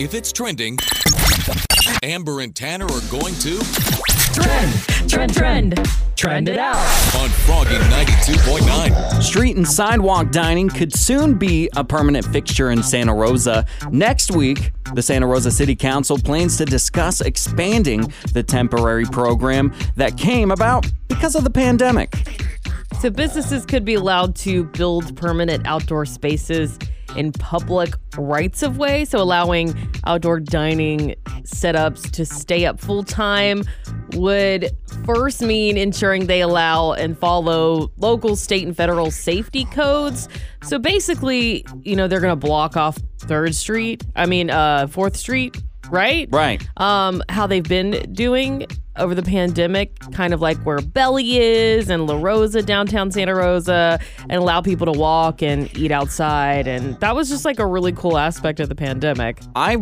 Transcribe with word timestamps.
If 0.00 0.12
it's 0.12 0.32
trending, 0.32 0.76
Amber 2.02 2.40
and 2.40 2.52
Tanner 2.52 2.86
are 2.86 3.00
going 3.12 3.32
to 3.36 3.60
Trend, 4.32 4.72
trend, 5.08 5.34
trend. 5.34 5.88
Trend 6.16 6.48
it 6.48 6.58
out. 6.58 6.74
on 7.14 7.28
Froggy 7.28 7.76
92.9. 7.76 9.22
Street 9.22 9.54
and 9.54 9.64
sidewalk 9.64 10.32
dining 10.32 10.68
could 10.68 10.92
soon 10.92 11.38
be 11.38 11.70
a 11.76 11.84
permanent 11.84 12.26
fixture 12.26 12.72
in 12.72 12.82
Santa 12.82 13.14
Rosa. 13.14 13.66
Next 13.92 14.32
week, 14.32 14.72
the 14.94 15.02
Santa 15.02 15.28
Rosa 15.28 15.52
City 15.52 15.76
Council 15.76 16.18
plans 16.18 16.56
to 16.56 16.64
discuss 16.64 17.20
expanding 17.20 18.12
the 18.32 18.42
temporary 18.42 19.04
program 19.04 19.72
that 19.94 20.18
came 20.18 20.50
about 20.50 20.86
because 21.06 21.36
of 21.36 21.44
the 21.44 21.50
pandemic. 21.50 22.16
So 23.00 23.10
businesses 23.10 23.64
could 23.64 23.84
be 23.84 23.94
allowed 23.94 24.34
to 24.36 24.64
build 24.64 25.16
permanent 25.16 25.68
outdoor 25.68 26.04
spaces 26.04 26.80
in 27.16 27.32
public 27.32 27.94
rights 28.16 28.62
of 28.62 28.78
way, 28.78 29.04
so 29.04 29.18
allowing 29.18 29.74
outdoor 30.06 30.40
dining 30.40 31.14
setups 31.42 32.10
to 32.12 32.24
stay 32.24 32.66
up 32.66 32.80
full 32.80 33.02
time 33.02 33.64
would 34.12 34.70
first 35.04 35.42
mean 35.42 35.76
ensuring 35.76 36.26
they 36.26 36.40
allow 36.40 36.92
and 36.92 37.18
follow 37.18 37.90
local, 37.96 38.36
state, 38.36 38.66
and 38.66 38.76
federal 38.76 39.10
safety 39.10 39.64
codes. 39.66 40.28
So 40.62 40.78
basically, 40.78 41.64
you 41.82 41.96
know, 41.96 42.08
they're 42.08 42.20
going 42.20 42.38
to 42.38 42.46
block 42.46 42.76
off 42.76 42.98
3rd 43.18 43.54
Street, 43.54 44.04
I 44.16 44.26
mean, 44.26 44.50
uh 44.50 44.86
4th 44.86 45.16
Street, 45.16 45.56
right? 45.90 46.28
Right. 46.30 46.66
um, 46.78 47.22
how 47.28 47.46
they've 47.46 47.62
been 47.62 48.12
doing 48.12 48.66
over 48.96 49.14
the 49.14 49.22
pandemic, 49.22 49.98
kind 50.12 50.32
of 50.32 50.40
like 50.40 50.56
where 50.58 50.80
Belly 50.80 51.38
is 51.38 51.90
and 51.90 52.06
La 52.06 52.16
Rosa, 52.20 52.62
downtown 52.62 53.10
Santa 53.10 53.34
Rosa, 53.34 53.98
and 54.20 54.32
allow 54.32 54.60
people 54.60 54.92
to 54.92 54.98
walk 54.98 55.42
and 55.42 55.74
eat 55.76 55.90
outside. 55.90 56.68
And 56.68 56.98
that 57.00 57.16
was 57.16 57.28
just 57.28 57.44
like 57.44 57.58
a 57.58 57.66
really 57.66 57.92
cool 57.92 58.18
aspect 58.18 58.60
of 58.60 58.68
the 58.68 58.74
pandemic. 58.76 59.40
I, 59.56 59.78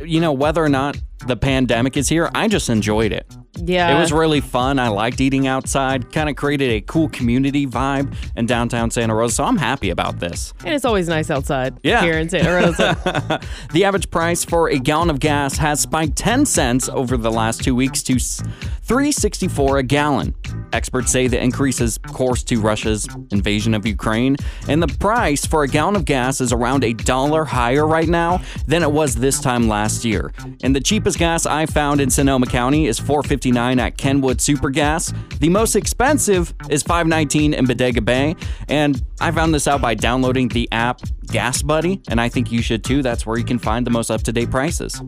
you 0.00 0.20
know, 0.20 0.32
whether 0.32 0.64
or 0.64 0.68
not 0.68 0.96
the 1.26 1.36
pandemic 1.36 1.96
is 1.96 2.08
here, 2.08 2.30
I 2.34 2.48
just 2.48 2.68
enjoyed 2.68 3.12
it. 3.12 3.26
Yeah. 3.64 3.96
It 3.96 4.00
was 4.00 4.12
really 4.12 4.40
fun. 4.40 4.78
I 4.78 4.88
liked 4.88 5.20
eating 5.20 5.46
outside, 5.46 6.12
kind 6.12 6.28
of 6.28 6.36
created 6.36 6.70
a 6.70 6.80
cool 6.82 7.08
community 7.08 7.66
vibe 7.66 8.14
in 8.36 8.46
downtown 8.46 8.90
Santa 8.90 9.14
Rosa. 9.14 9.34
So 9.36 9.44
I'm 9.44 9.56
happy 9.56 9.90
about 9.90 10.18
this. 10.20 10.52
and 10.64 10.74
it's 10.74 10.84
always 10.84 11.08
nice 11.08 11.30
outside 11.30 11.78
Yeah. 11.82 12.02
here 12.02 12.18
in 12.18 12.28
Santa 12.28 12.50
Rosa. 12.52 13.40
The 13.72 13.84
average 13.84 14.10
price 14.10 14.44
for 14.44 14.68
a 14.70 14.78
gallon 14.78 15.10
of 15.10 15.20
gas 15.20 15.56
has 15.58 15.80
spiked 15.80 16.16
10 16.16 16.46
cents 16.46 16.88
over 16.88 17.16
the 17.16 17.30
last 17.30 17.62
two 17.62 17.74
weeks 17.74 18.02
to 18.04 18.18
364 18.18 19.78
a 19.78 19.82
gallon. 19.82 20.34
Experts 20.72 21.10
say 21.10 21.26
the 21.26 21.42
increase 21.42 21.80
is, 21.80 21.98
course, 21.98 22.42
to 22.44 22.60
Russia's 22.60 23.08
invasion 23.30 23.74
of 23.74 23.86
Ukraine, 23.86 24.36
and 24.68 24.82
the 24.82 24.88
price 24.88 25.46
for 25.46 25.62
a 25.62 25.68
gallon 25.68 25.96
of 25.96 26.04
gas 26.04 26.40
is 26.40 26.52
around 26.52 26.84
a 26.84 26.92
dollar 26.92 27.44
higher 27.44 27.86
right 27.86 28.08
now 28.08 28.40
than 28.66 28.82
it 28.82 28.90
was 28.90 29.14
this 29.14 29.40
time 29.40 29.68
last 29.68 30.04
year. 30.04 30.32
And 30.62 30.74
the 30.74 30.80
cheapest 30.80 31.18
gas 31.18 31.46
I 31.46 31.66
found 31.66 32.00
in 32.00 32.10
Sonoma 32.10 32.46
County 32.46 32.86
is 32.86 32.98
4.59 32.98 33.78
at 33.78 33.96
Kenwood 33.96 34.38
Supergas. 34.38 35.14
The 35.38 35.48
most 35.48 35.76
expensive 35.76 36.54
is 36.68 36.82
5.19 36.82 37.54
in 37.54 37.64
Bodega 37.66 38.00
Bay, 38.00 38.36
and 38.68 39.02
I 39.20 39.30
found 39.30 39.54
this 39.54 39.66
out 39.68 39.80
by 39.80 39.94
downloading 39.94 40.48
the 40.48 40.68
app 40.72 41.00
Gas 41.26 41.62
Buddy, 41.62 42.00
and 42.08 42.20
I 42.20 42.28
think 42.28 42.52
you 42.52 42.62
should 42.62 42.84
too. 42.84 43.02
That's 43.02 43.26
where 43.26 43.38
you 43.38 43.44
can 43.44 43.58
find 43.58 43.86
the 43.86 43.90
most 43.90 44.10
up-to-date 44.10 44.50
prices. 44.50 45.00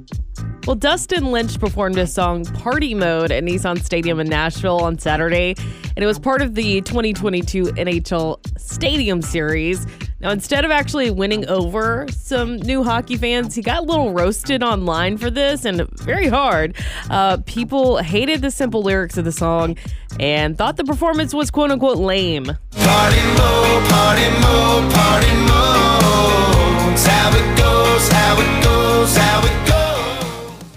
Well, 0.66 0.76
Dustin 0.76 1.32
Lynch 1.32 1.58
performed 1.58 1.96
his 1.96 2.12
song 2.12 2.44
Party 2.44 2.94
Mode 2.94 3.32
at 3.32 3.42
Nissan 3.42 3.82
Stadium 3.82 4.20
in 4.20 4.28
Nashville 4.28 4.80
on 4.80 4.98
Saturday, 4.98 5.54
and 5.58 5.98
it 5.98 6.06
was 6.06 6.18
part 6.18 6.42
of 6.42 6.54
the 6.54 6.82
2022 6.82 7.64
NHL 7.64 8.38
Stadium 8.58 9.22
Series. 9.22 9.86
Now, 10.20 10.30
instead 10.30 10.64
of 10.64 10.70
actually 10.70 11.10
winning 11.10 11.48
over 11.48 12.06
some 12.10 12.56
new 12.56 12.82
hockey 12.82 13.16
fans, 13.16 13.54
he 13.54 13.62
got 13.62 13.78
a 13.78 13.82
little 13.82 14.12
roasted 14.12 14.62
online 14.62 15.16
for 15.16 15.30
this 15.30 15.64
and 15.64 15.88
very 16.00 16.26
hard. 16.26 16.76
Uh, 17.08 17.38
people 17.46 17.98
hated 17.98 18.42
the 18.42 18.50
simple 18.50 18.82
lyrics 18.82 19.16
of 19.16 19.24
the 19.24 19.32
song 19.32 19.76
and 20.18 20.58
thought 20.58 20.76
the 20.76 20.84
performance 20.84 21.32
was 21.32 21.50
quote 21.50 21.70
unquote 21.70 21.98
lame. 21.98 22.44
Party 22.44 23.22
mode, 23.38 23.88
party 23.88 24.28
mode, 24.40 24.92
party 24.92 25.34
mode. 25.46 25.77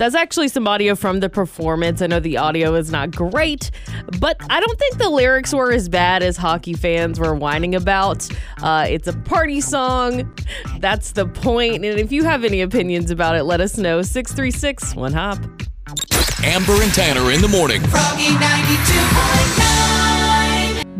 That's 0.01 0.15
actually 0.15 0.47
some 0.47 0.67
audio 0.67 0.95
from 0.95 1.19
the 1.19 1.29
performance. 1.29 2.01
I 2.01 2.07
know 2.07 2.19
the 2.19 2.37
audio 2.37 2.73
is 2.73 2.91
not 2.91 3.11
great, 3.11 3.69
but 4.19 4.35
I 4.49 4.59
don't 4.59 4.79
think 4.79 4.97
the 4.97 5.11
lyrics 5.11 5.53
were 5.53 5.71
as 5.71 5.89
bad 5.89 6.23
as 6.23 6.37
hockey 6.37 6.73
fans 6.73 7.19
were 7.19 7.35
whining 7.35 7.75
about. 7.75 8.27
Uh, 8.63 8.87
it's 8.89 9.07
a 9.07 9.13
party 9.13 9.61
song. 9.61 10.35
That's 10.79 11.11
the 11.11 11.27
point. 11.27 11.85
And 11.85 11.99
if 11.99 12.11
you 12.11 12.23
have 12.23 12.43
any 12.43 12.61
opinions 12.61 13.11
about 13.11 13.35
it, 13.35 13.43
let 13.43 13.61
us 13.61 13.77
know. 13.77 14.01
636 14.01 14.95
1 14.95 15.13
Hop. 15.13 15.37
Amber 16.43 16.81
and 16.81 16.91
Tanner 16.95 17.31
in 17.31 17.39
the 17.39 17.47
morning. 17.47 17.81
Froggy 17.81 18.29
92.9. 18.29 20.10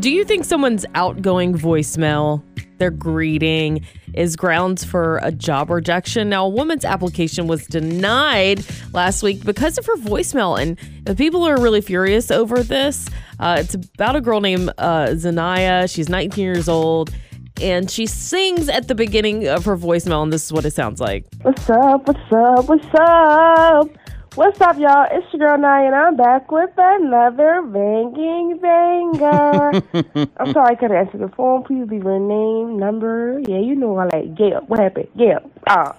Do 0.02 0.10
you 0.10 0.26
think 0.26 0.46
someone's 0.46 0.84
outgoing 0.96 1.54
voicemail, 1.54 2.42
their 2.80 2.90
greeting, 2.90 3.86
is 4.16 4.36
grounds 4.36 4.84
for 4.84 5.20
a 5.22 5.32
job 5.32 5.70
rejection? 5.70 6.28
Now, 6.28 6.48
a 6.48 6.50
woman's 6.50 6.84
application 6.84 7.46
was 7.46 7.68
denied 7.68 8.66
last 8.94 9.22
week 9.22 9.46
because 9.46 9.78
of 9.78 9.86
her 9.86 9.98
voicemail, 9.98 10.60
and 10.60 10.76
the 11.06 11.14
people 11.14 11.48
are 11.48 11.62
really 11.62 11.82
furious 11.82 12.32
over 12.32 12.64
this. 12.64 13.10
Uh, 13.40 13.58
it's 13.60 13.76
about 13.76 14.16
a 14.16 14.22
girl 14.22 14.42
named 14.42 14.72
uh, 14.80 15.10
Zanaya. 15.10 15.88
She's 15.88 16.10
19 16.10 16.44
years 16.44 16.68
old. 16.68 17.14
And 17.62 17.92
she 17.92 18.08
sings 18.08 18.70
at 18.70 18.88
the 18.88 18.96
beginning 18.96 19.48
of 19.50 19.66
her 19.66 19.78
voicemail, 19.78 20.24
and 20.24 20.34
this 20.34 20.46
is 20.46 20.52
what 20.52 20.66
it 20.66 20.74
sounds 20.74 21.00
like. 21.00 21.28
What's 21.44 21.70
up? 21.70 22.08
What's 22.08 22.34
up? 22.34 22.68
What's 22.68 22.88
up? 23.00 24.01
What's 24.36 24.62
up, 24.62 24.80
y'all? 24.80 25.08
It's 25.12 25.28
your 25.34 25.46
girl 25.46 25.58
Nye, 25.58 25.88
and 25.88 25.94
I'm 25.94 26.16
back 26.16 26.50
with 26.54 26.70
another 26.78 27.64
banging 27.64 28.60
banger. 28.62 29.84
I'm 30.38 30.54
sorry 30.54 30.72
I 30.72 30.76
couldn't 30.76 30.96
answer 30.96 31.18
the 31.18 31.28
phone. 31.36 31.64
Please 31.64 31.86
leave 31.90 32.04
your 32.04 32.18
name, 32.18 32.80
number. 32.80 33.42
Yeah, 33.46 33.60
you 33.60 33.76
know 33.76 33.98
I 33.98 34.06
like 34.06 34.34
Gail. 34.36 34.62
What 34.68 34.80
happened? 34.80 35.10
Gail. 35.18 35.52
Ah. 35.68 35.98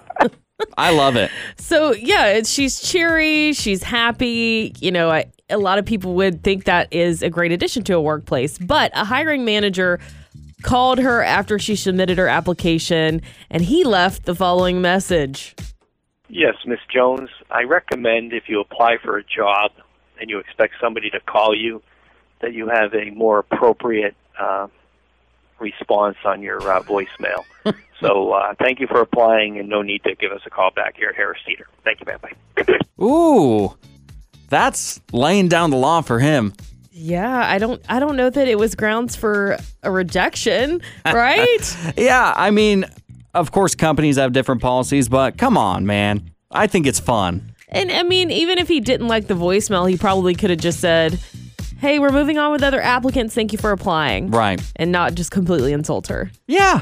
I 0.79 0.89
love 0.89 1.15
it. 1.15 1.29
So 1.57 1.93
yeah, 1.93 2.29
it's, 2.29 2.49
she's 2.49 2.81
cheery, 2.81 3.53
she's 3.53 3.83
happy. 3.83 4.73
You 4.79 4.91
know, 4.91 5.11
I, 5.11 5.25
a 5.51 5.59
lot 5.59 5.77
of 5.77 5.85
people 5.85 6.15
would 6.15 6.41
think 6.41 6.63
that 6.63 6.91
is 6.91 7.21
a 7.21 7.29
great 7.29 7.51
addition 7.51 7.83
to 7.83 7.93
a 7.93 8.01
workplace. 8.01 8.57
But 8.57 8.89
a 8.95 9.05
hiring 9.05 9.45
manager 9.45 9.99
called 10.63 10.97
her 10.97 11.21
after 11.21 11.59
she 11.59 11.75
submitted 11.75 12.17
her 12.17 12.27
application, 12.27 13.21
and 13.51 13.61
he 13.63 13.83
left 13.83 14.25
the 14.25 14.33
following 14.33 14.81
message. 14.81 15.55
Yes, 16.35 16.55
Miss 16.65 16.79
Jones. 16.91 17.29
I 17.51 17.63
recommend 17.63 18.33
if 18.33 18.49
you 18.49 18.59
apply 18.59 18.97
for 18.97 19.17
a 19.17 19.23
job 19.23 19.71
and 20.19 20.31
you 20.31 20.39
expect 20.39 20.73
somebody 20.81 21.11
to 21.11 21.19
call 21.19 21.55
you, 21.55 21.83
that 22.41 22.53
you 22.53 22.67
have 22.69 22.93
a 22.95 23.11
more 23.11 23.39
appropriate 23.39 24.15
uh, 24.39 24.67
response 25.59 26.17
on 26.25 26.41
your 26.41 26.59
uh, 26.59 26.81
voicemail. 26.81 27.45
so 27.99 28.31
uh, 28.31 28.55
thank 28.59 28.79
you 28.79 28.87
for 28.87 28.99
applying, 28.99 29.59
and 29.59 29.69
no 29.69 29.83
need 29.83 30.03
to 30.05 30.15
give 30.15 30.31
us 30.31 30.41
a 30.45 30.49
call 30.49 30.71
back 30.71 30.97
here 30.97 31.09
at 31.09 31.15
Harris 31.15 31.39
Teeter. 31.45 31.67
Thank 31.83 31.99
you, 31.99 32.05
bye-bye. 32.07 32.79
Ooh, 33.03 33.77
that's 34.49 35.01
laying 35.11 35.47
down 35.47 35.69
the 35.69 35.77
law 35.77 36.01
for 36.01 36.19
him. 36.19 36.53
Yeah, 36.91 37.47
I 37.47 37.59
don't, 37.59 37.81
I 37.89 37.99
don't 37.99 38.15
know 38.15 38.29
that 38.29 38.47
it 38.47 38.57
was 38.57 38.75
grounds 38.75 39.15
for 39.15 39.57
a 39.83 39.91
rejection, 39.91 40.81
right? 41.05 41.77
Yeah, 41.97 42.33
I 42.35 42.51
mean, 42.51 42.85
of 43.33 43.51
course, 43.51 43.75
companies 43.75 44.17
have 44.17 44.33
different 44.33 44.61
policies, 44.61 45.09
but 45.09 45.37
come 45.37 45.57
on, 45.57 45.85
man. 45.85 46.31
I 46.51 46.67
think 46.67 46.85
it's 46.87 46.99
fun. 46.99 47.53
and 47.69 47.91
I 47.91 48.03
mean, 48.03 48.29
even 48.31 48.57
if 48.59 48.67
he 48.67 48.79
didn't 48.79 49.07
like 49.07 49.27
the 49.27 49.33
voicemail, 49.33 49.89
he 49.89 49.97
probably 49.97 50.35
could 50.35 50.49
have 50.51 50.59
just 50.59 50.79
said, 50.79 51.19
"Hey, 51.79 51.97
we're 51.99 52.11
moving 52.11 52.37
on 52.37 52.51
with 52.51 52.61
other 52.63 52.81
applicants. 52.81 53.33
Thank 53.33 53.51
you 53.51 53.57
for 53.57 53.71
applying," 53.71 54.29
Right. 54.29 54.61
and 54.75 54.91
not 54.91 55.15
just 55.15 55.31
completely 55.31 55.73
insult 55.73 56.07
her. 56.07 56.31
Yeah. 56.47 56.81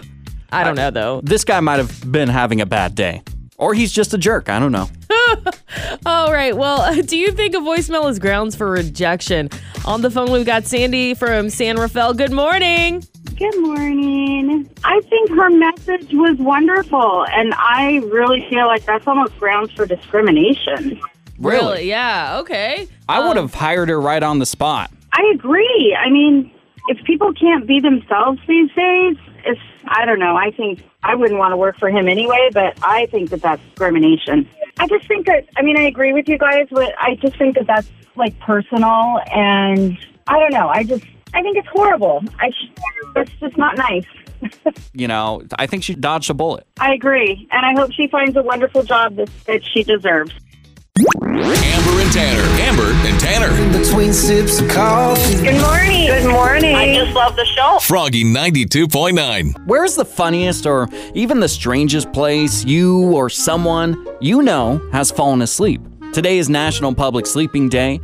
I 0.54 0.66
don't 0.66 0.76
know 0.76 0.92
though. 0.92 1.22
This 1.24 1.46
guy 1.46 1.62
might 1.62 1.78
have 1.80 2.12
been 2.12 2.28
having 2.28 2.60
a 2.60 2.66
bad 2.66 2.94
day. 2.96 3.22
Or 3.58 3.74
he's 3.74 3.92
just 3.92 4.14
a 4.14 4.18
jerk. 4.18 4.50
I 4.50 4.60
don't 4.60 4.72
know. 4.74 4.90
All 6.06 6.34
right. 6.34 6.58
Well, 6.58 7.02
do 7.04 7.16
you 7.18 7.32
think 7.32 7.54
a 7.56 7.60
voicemail 7.60 8.10
is 8.10 8.20
grounds 8.20 8.56
for 8.56 8.70
rejection? 8.70 9.50
On 9.86 10.02
the 10.02 10.10
phone, 10.12 10.32
we've 10.32 10.46
got 10.46 10.66
Sandy 10.66 11.14
from 11.14 11.50
San 11.50 11.78
Rafael. 11.80 12.14
Good 12.14 12.32
morning. 12.34 13.04
Good 13.38 13.60
morning. 13.60 14.70
I 14.84 15.02
think 15.02 15.30
her 15.32 15.50
message 15.50 16.14
was 16.14 16.38
wonderful, 16.38 17.26
and 17.28 17.54
I 17.56 17.98
really 18.12 18.48
feel 18.50 18.68
like 18.68 18.86
that's 18.86 19.08
almost 19.08 19.38
grounds 19.40 19.72
for 19.74 19.86
discrimination. 19.86 21.00
Really? 21.40 21.90
Yeah. 21.90 22.38
Okay. 22.42 22.88
I 23.10 23.28
would 23.28 23.38
um, 23.38 23.48
have 23.48 23.54
hired 23.54 23.90
her 23.90 24.00
right 24.00 24.22
on 24.22 24.40
the 24.40 24.46
spot. 24.46 24.92
I 25.12 25.32
agree. 25.34 25.98
I 26.00 26.10
mean, 26.10 26.52
if 26.88 27.04
people 27.06 27.34
can't 27.34 27.68
be 27.68 27.80
themselves 27.80 28.40
these 28.48 28.72
days, 28.74 29.18
it's, 29.46 29.62
I 29.86 30.06
don't 30.06 30.20
know. 30.20 30.36
I 30.36 30.52
think 30.52 30.84
I 31.04 31.16
wouldn't 31.16 31.40
want 31.40 31.52
to 31.52 31.58
work 31.58 31.78
for 31.78 31.90
him 31.90 32.08
anyway, 32.08 32.50
but 32.54 32.78
I 32.84 33.08
think 33.08 33.32
that 33.32 33.42
that's 33.42 33.64
discrimination. 33.70 34.48
I 34.80 34.88
just 34.88 35.08
think 35.08 35.26
that, 35.26 35.48
I 35.58 35.64
mean, 35.64 35.78
I 35.78 35.84
agree 35.84 36.14
with 36.14 36.28
you 36.28 36.38
guys, 36.38 36.68
but 36.70 36.94
I 37.00 37.16
just 37.16 37.38
think 37.38 37.56
that 37.56 37.68
that's 37.68 37.90
like 38.16 38.38
personal, 38.40 39.20
and 39.34 39.98
I 40.28 40.40
don't 40.40 40.54
know. 40.54 40.70
I 40.70 40.84
just, 40.84 41.06
I 41.34 41.42
think 41.42 41.58
it's 41.58 41.68
horrible. 41.70 42.24
I, 42.40 42.52
it's 43.16 43.32
just 43.40 43.58
not 43.58 43.78
nice. 43.78 44.06
you 44.94 45.08
know, 45.08 45.44
I 45.58 45.68
think 45.68 45.84
she 45.84 45.96
dodged 45.96 46.30
a 46.30 46.34
bullet. 46.34 46.66
I 46.80 46.94
agree. 46.94 47.48
And 47.52 47.66
I 47.66 47.80
hope 47.80 47.92
she 47.94 48.08
finds 48.08 48.36
a 48.36 48.44
wonderful 48.44 48.84
job 48.84 49.16
that, 49.16 49.30
that 49.46 49.62
she 49.64 49.84
deserves. 49.84 50.34
Amber 51.24 52.02
and 52.02 52.12
Tanner. 52.12 52.44
Amber 52.62 52.92
and 53.08 53.20
Tanner. 53.20 53.50
In 53.56 53.72
Between 53.82 54.14
sips 54.14 54.60
of 54.60 54.70
coffee. 54.70 55.36
Good 55.36 55.62
morning. 55.62 56.08
Good 56.08 56.30
morning. 56.30 56.76
I 56.76 56.94
just 56.94 57.14
love 57.16 57.36
the 57.36 57.46
show. 57.46 57.80
Froggy 57.82 58.24
92.9. 58.24 59.66
Where's 59.68 59.96
the 59.96 60.06
funniest 60.06 60.66
or 60.66 60.90
even 61.14 61.40
the 61.40 61.48
strangest 61.48 62.12
place 62.12 62.66
you 62.66 63.14
or 63.14 63.30
someone 63.30 64.06
you 64.20 64.42
know 64.42 64.82
has 64.92 65.12
fallen 65.12 65.42
asleep? 65.42 65.82
Today 66.14 66.38
is 66.38 66.50
National 66.50 66.94
Public 66.94 67.26
Sleeping 67.26 67.70
Day, 67.70 68.02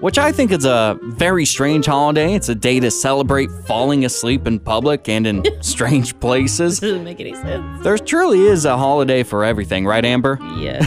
which 0.00 0.18
I 0.18 0.32
think 0.32 0.52
is 0.52 0.64
a 0.64 0.98
very 1.02 1.44
strange 1.44 1.86
holiday. 1.86 2.34
It's 2.34 2.48
a 2.48 2.54
day 2.54 2.80
to 2.80 2.90
celebrate 2.90 3.50
falling 3.66 4.04
asleep 4.04 4.46
in 4.46 4.60
public 4.60 5.08
and 5.08 5.26
in 5.26 5.44
strange 5.62 6.18
places. 6.20 6.80
Doesn't 6.80 7.04
make 7.04 7.20
any 7.20 7.34
sense. 7.34 7.82
There 7.82 7.98
truly 7.98 8.46
is 8.46 8.64
a 8.64 8.76
holiday 8.76 9.22
for 9.22 9.44
everything, 9.44 9.86
right, 9.86 10.04
Amber? 10.04 10.38
Yes. 10.58 10.86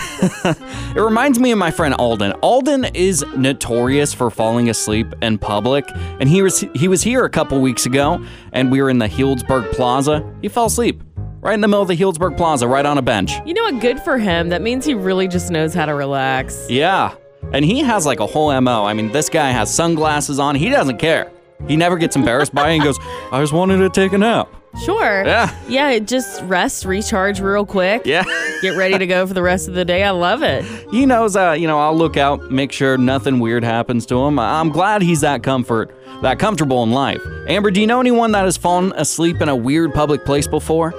It 0.93 0.99
reminds 0.99 1.39
me 1.39 1.51
of 1.51 1.57
my 1.57 1.71
friend 1.71 1.93
Alden. 1.93 2.33
Alden 2.41 2.83
is 2.93 3.23
notorious 3.37 4.13
for 4.13 4.29
falling 4.29 4.69
asleep 4.69 5.07
in 5.21 5.37
public, 5.37 5.85
and 6.19 6.27
he 6.27 6.41
was 6.41 6.65
he 6.75 6.89
was 6.89 7.01
here 7.01 7.23
a 7.23 7.29
couple 7.29 7.61
weeks 7.61 7.85
ago, 7.85 8.21
and 8.51 8.69
we 8.69 8.81
were 8.81 8.89
in 8.89 8.97
the 8.99 9.07
Healdsburg 9.07 9.71
Plaza. 9.71 10.21
He 10.41 10.49
fell 10.49 10.65
asleep 10.65 11.01
right 11.39 11.53
in 11.53 11.61
the 11.61 11.67
middle 11.69 11.81
of 11.81 11.87
the 11.87 11.95
Healdsburg 11.95 12.35
Plaza, 12.35 12.67
right 12.67 12.85
on 12.85 12.97
a 12.97 13.01
bench. 13.01 13.31
you 13.45 13.53
know 13.53 13.63
what? 13.63 13.79
Good 13.79 14.01
for 14.01 14.17
him. 14.17 14.49
That 14.49 14.61
means 14.61 14.83
he 14.85 14.93
really 14.93 15.29
just 15.29 15.49
knows 15.49 15.73
how 15.73 15.85
to 15.85 15.93
relax. 15.93 16.69
Yeah, 16.69 17.15
and 17.53 17.65
he 17.65 17.79
has 17.79 18.05
like 18.05 18.19
a 18.19 18.27
whole 18.27 18.59
mo. 18.61 18.85
I 18.85 18.93
mean, 18.93 19.11
this 19.11 19.29
guy 19.29 19.51
has 19.51 19.73
sunglasses 19.73 20.39
on. 20.39 20.55
He 20.55 20.69
doesn't 20.69 20.97
care. 20.97 21.31
He 21.67 21.75
never 21.75 21.97
gets 21.97 22.15
embarrassed 22.15 22.53
by 22.55 22.69
it 22.69 22.75
and 22.75 22.83
goes, 22.83 22.97
"I 23.31 23.39
just 23.41 23.53
wanted 23.53 23.77
to 23.77 23.89
take 23.89 24.13
a 24.13 24.17
nap." 24.17 24.47
Sure. 24.85 25.25
Yeah. 25.25 25.53
Yeah, 25.67 25.89
it 25.89 26.07
just 26.07 26.41
rest, 26.43 26.85
recharge 26.85 27.41
real 27.41 27.65
quick. 27.65 28.03
Yeah. 28.05 28.23
Get 28.61 28.77
ready 28.77 28.97
to 28.97 29.05
go 29.05 29.27
for 29.27 29.33
the 29.33 29.41
rest 29.41 29.67
of 29.67 29.73
the 29.73 29.83
day. 29.83 30.01
I 30.03 30.11
love 30.11 30.43
it. 30.43 30.63
he 30.91 31.05
knows 31.05 31.35
uh, 31.35 31.51
you 31.51 31.67
know 31.67 31.77
i'll 31.79 31.95
look 31.95 32.15
out 32.15 32.49
make 32.51 32.71
sure 32.71 32.97
nothing 32.97 33.39
weird 33.39 33.63
happens 33.63 34.05
to 34.05 34.17
him 34.25 34.37
i'm 34.39 34.69
glad 34.69 35.01
he's 35.01 35.21
that 35.21 35.41
comfort 35.43 35.93
that 36.21 36.37
comfortable 36.39 36.83
in 36.83 36.91
life 36.91 37.21
amber 37.47 37.71
do 37.71 37.79
you 37.81 37.87
know 37.87 37.99
anyone 38.01 38.31
that 38.33 38.43
has 38.45 38.55
fallen 38.57 38.91
asleep 38.97 39.41
in 39.41 39.47
a 39.49 39.55
weird 39.55 39.93
public 39.93 40.23
place 40.25 40.47
before 40.47 40.93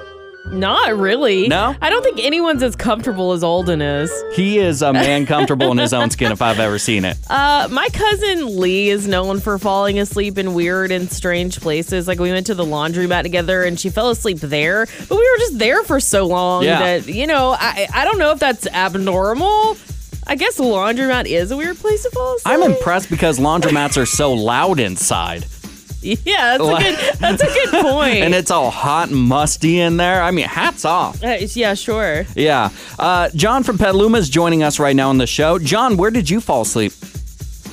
Not 0.45 0.97
really. 0.97 1.47
No? 1.47 1.75
I 1.81 1.89
don't 1.89 2.03
think 2.03 2.19
anyone's 2.19 2.61
as 2.63 2.75
comfortable 2.75 3.31
as 3.31 3.43
Alden 3.43 3.81
is. 3.81 4.11
he 4.35 4.59
is 4.59 4.81
a 4.81 4.91
man 4.93 5.25
comfortable 5.25 5.71
in 5.71 5.77
his 5.77 5.93
own 5.93 6.09
skin 6.09 6.31
if 6.31 6.41
i've 6.41 6.59
ever 6.59 6.77
seen 6.77 7.05
it 7.05 7.17
Uh, 7.29 7.67
my 7.71 7.87
cousin 7.93 8.59
Lee 8.59 8.89
is 8.89 9.07
known 9.07 9.39
for 9.39 9.57
falling 9.57 9.99
asleep 9.99 10.37
in 10.37 10.53
weird 10.53 10.91
and 10.91 11.09
strange 11.11 11.59
places. 11.61 12.07
Like 12.07 12.19
we 12.19 12.31
went 12.31 12.45
to 12.47 12.55
the 12.55 12.65
laundromat 12.65 13.23
together 13.23 13.63
and 13.63 13.79
she 13.79 13.89
fell 13.89 14.09
asleep 14.09 14.39
there, 14.39 14.85
but 14.85 15.11
we 15.11 15.17
were 15.17 15.37
just 15.39 15.57
there 15.59 15.83
for 15.83 15.99
so 15.99 16.25
long 16.27 16.63
Yeah. 16.63 16.79
that 16.99 17.07
you 17.07 17.25
know 17.27 17.55
I 17.57 17.87
I 17.93 18.05
don't 18.05 18.19
know 18.19 18.31
if 18.31 18.39
that's 18.39 18.67
abnormal. 18.67 19.77
I 20.27 20.35
guess 20.35 20.57
laundromat 20.59 21.25
is 21.25 21.51
a 21.51 21.57
weird 21.57 21.77
place 21.77 22.03
to 22.03 22.09
fall 22.11 22.35
asleep. 22.35 22.53
i'm 22.55 22.63
impressed 22.63 23.09
because 23.09 23.39
laundromats 23.39 24.01
are 24.01 24.05
so 24.05 24.31
loud 24.33 24.79
inside 24.79 25.45
Yeah, 26.25 26.57
that's 26.57 26.63
a 26.63 26.83
good. 26.83 27.19
That's 27.19 27.41
a 27.43 27.45
good 27.47 27.69
point. 27.85 28.17
and 28.17 28.33
it's 28.33 28.51
all 28.51 28.69
hot 28.71 29.09
and 29.09 29.17
musty 29.19 29.79
in 29.79 29.97
there 29.97 30.21
i 30.21 30.31
mean 30.31 30.45
hats 30.47 30.85
off 30.85 31.23
Uh, 31.23 31.37
yeah, 31.55 31.73
sure. 31.73 32.25
yeah 32.35 32.69
uh, 32.99 33.29
john 33.35 33.63
from 33.63 33.77
petaluma 33.77 34.17
is 34.17 34.29
joining 34.29 34.63
us 34.63 34.79
right 34.79 34.95
now 34.95 35.09
on 35.09 35.17
the 35.17 35.27
show 35.27 35.57
john 35.59 35.97
where 35.97 36.11
did 36.11 36.29
you 36.29 36.39
fall 36.41 36.61
asleep 36.63 36.93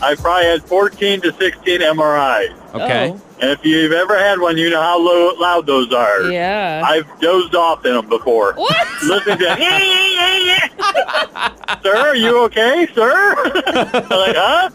I 0.03 0.15
probably 0.15 0.47
had 0.47 0.65
14 0.65 1.21
to 1.21 1.33
16 1.35 1.81
MRIs. 1.81 2.75
okay 2.75 3.11
Oh, 3.13 3.21
And 3.43 3.51
if 3.51 3.63
you've 3.67 3.93
ever 3.93 4.19
had 4.19 4.41
one, 4.41 4.57
you 4.57 4.71
know 4.71 4.81
how 4.81 4.99
low, 4.99 5.35
loud 5.39 5.67
those 5.67 5.93
are. 5.93 6.23
yeah. 6.31 6.81
I've 6.83 7.07
dozed 7.21 7.55
off 7.55 7.85
in 7.85 7.93
them 7.93 8.09
before. 8.09 8.55
what? 8.55 8.87
Listen 9.05 9.37
to 9.37 9.45
Sir, 11.83 11.97
are 11.97 12.17
you 12.17 12.39
okay, 12.45 12.87
sir? 12.95 13.35
Like, 13.45 14.37
huh? 14.37 14.71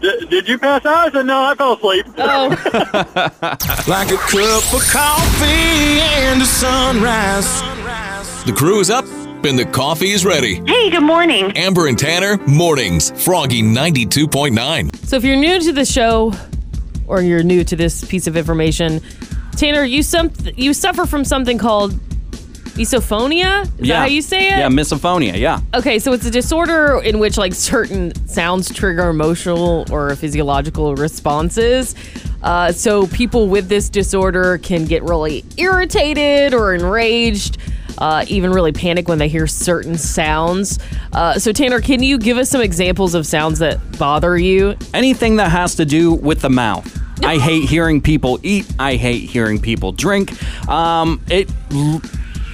D- 0.00 0.26
did 0.30 0.48
you 0.48 0.58
pass 0.58 0.84
out? 0.86 1.08
I 1.08 1.10
said, 1.10 1.26
no, 1.26 1.42
I 1.42 1.54
fell 1.54 1.74
asleep. 1.74 2.06
Oh, 2.18 2.48
Like 3.88 4.10
a 4.10 4.16
cup 4.16 4.72
of 4.74 4.82
coffee 4.90 6.00
and 6.00 6.40
a 6.42 6.46
sunrise. 6.46 7.60
The 8.44 8.52
crew 8.56 8.80
is 8.80 8.88
up 8.90 9.04
and 9.44 9.58
the 9.58 9.64
coffee 9.66 10.10
is 10.10 10.24
ready. 10.24 10.62
Hey, 10.66 10.90
good 10.90 11.02
morning. 11.02 11.52
Amber 11.56 11.86
and 11.86 11.98
Tanner, 11.98 12.38
mornings. 12.46 13.10
Froggy 13.24 13.62
92.9. 13.62 14.96
so 15.06 15.16
if 15.16 15.24
you're 15.24 15.36
new 15.36 15.60
to 15.60 15.72
the 15.72 15.84
show, 15.84 16.32
or 17.06 17.20
you're 17.22 17.42
new 17.42 17.64
to 17.64 17.76
this 17.76 18.04
piece 18.04 18.26
of 18.26 18.36
information, 18.36 19.00
Tanner, 19.56 19.84
you 19.84 20.02
some 20.02 20.30
you 20.56 20.72
suffer 20.72 21.04
from 21.06 21.24
something 21.24 21.58
called 21.58 21.98
misophonia. 22.80 23.62
Is 23.80 23.88
that 23.88 23.96
how 23.98 24.04
you 24.06 24.22
say 24.22 24.48
it? 24.48 24.58
yeah 24.58 24.68
misophonia 24.68 25.38
yeah 25.38 25.60
Okay, 25.74 25.98
so 25.98 26.12
it's 26.12 26.26
a 26.26 26.30
disorder 26.30 27.00
in 27.02 27.18
which 27.18 27.36
like 27.36 27.54
certain 27.54 28.14
sounds 28.26 28.72
trigger 28.72 29.08
emotional 29.10 29.84
or 29.90 30.14
physiological 30.16 30.94
responses. 30.94 31.94
Uh, 32.42 32.72
so 32.72 33.06
people 33.08 33.48
with 33.48 33.68
this 33.68 33.88
disorder 33.90 34.58
can 34.58 34.86
get 34.86 35.02
really 35.02 35.44
irritated 35.58 36.54
or 36.54 36.74
enraged, 36.74 37.58
uh, 37.98 38.24
even 38.28 38.50
really 38.50 38.72
panic 38.72 39.08
when 39.08 39.18
they 39.18 39.28
hear 39.28 39.46
certain 39.46 39.98
sounds. 39.98 40.78
Uh, 41.12 41.38
so 41.38 41.52
Tanner, 41.52 41.82
can 41.82 42.02
you 42.02 42.16
give 42.18 42.38
us 42.38 42.48
some 42.48 42.62
examples 42.62 43.14
of 43.14 43.26
sounds 43.26 43.58
that 43.58 43.78
bother 43.98 44.38
you? 44.38 44.74
anything 44.94 45.36
that 45.36 45.50
has 45.50 45.74
to 45.74 45.84
do 45.84 46.14
with 46.14 46.40
the 46.40 46.48
mouth. 46.50 46.86
I 47.22 47.36
hate 47.36 47.68
hearing 47.68 48.00
people 48.00 48.38
eat. 48.42 48.64
I 48.78 48.94
hate 48.96 49.28
hearing 49.28 49.58
people 49.60 49.92
drink. 49.92 50.32
Um, 50.66 51.20
it 51.28 51.50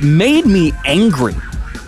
made 0.02 0.46
me 0.46 0.72
angry 0.84 1.34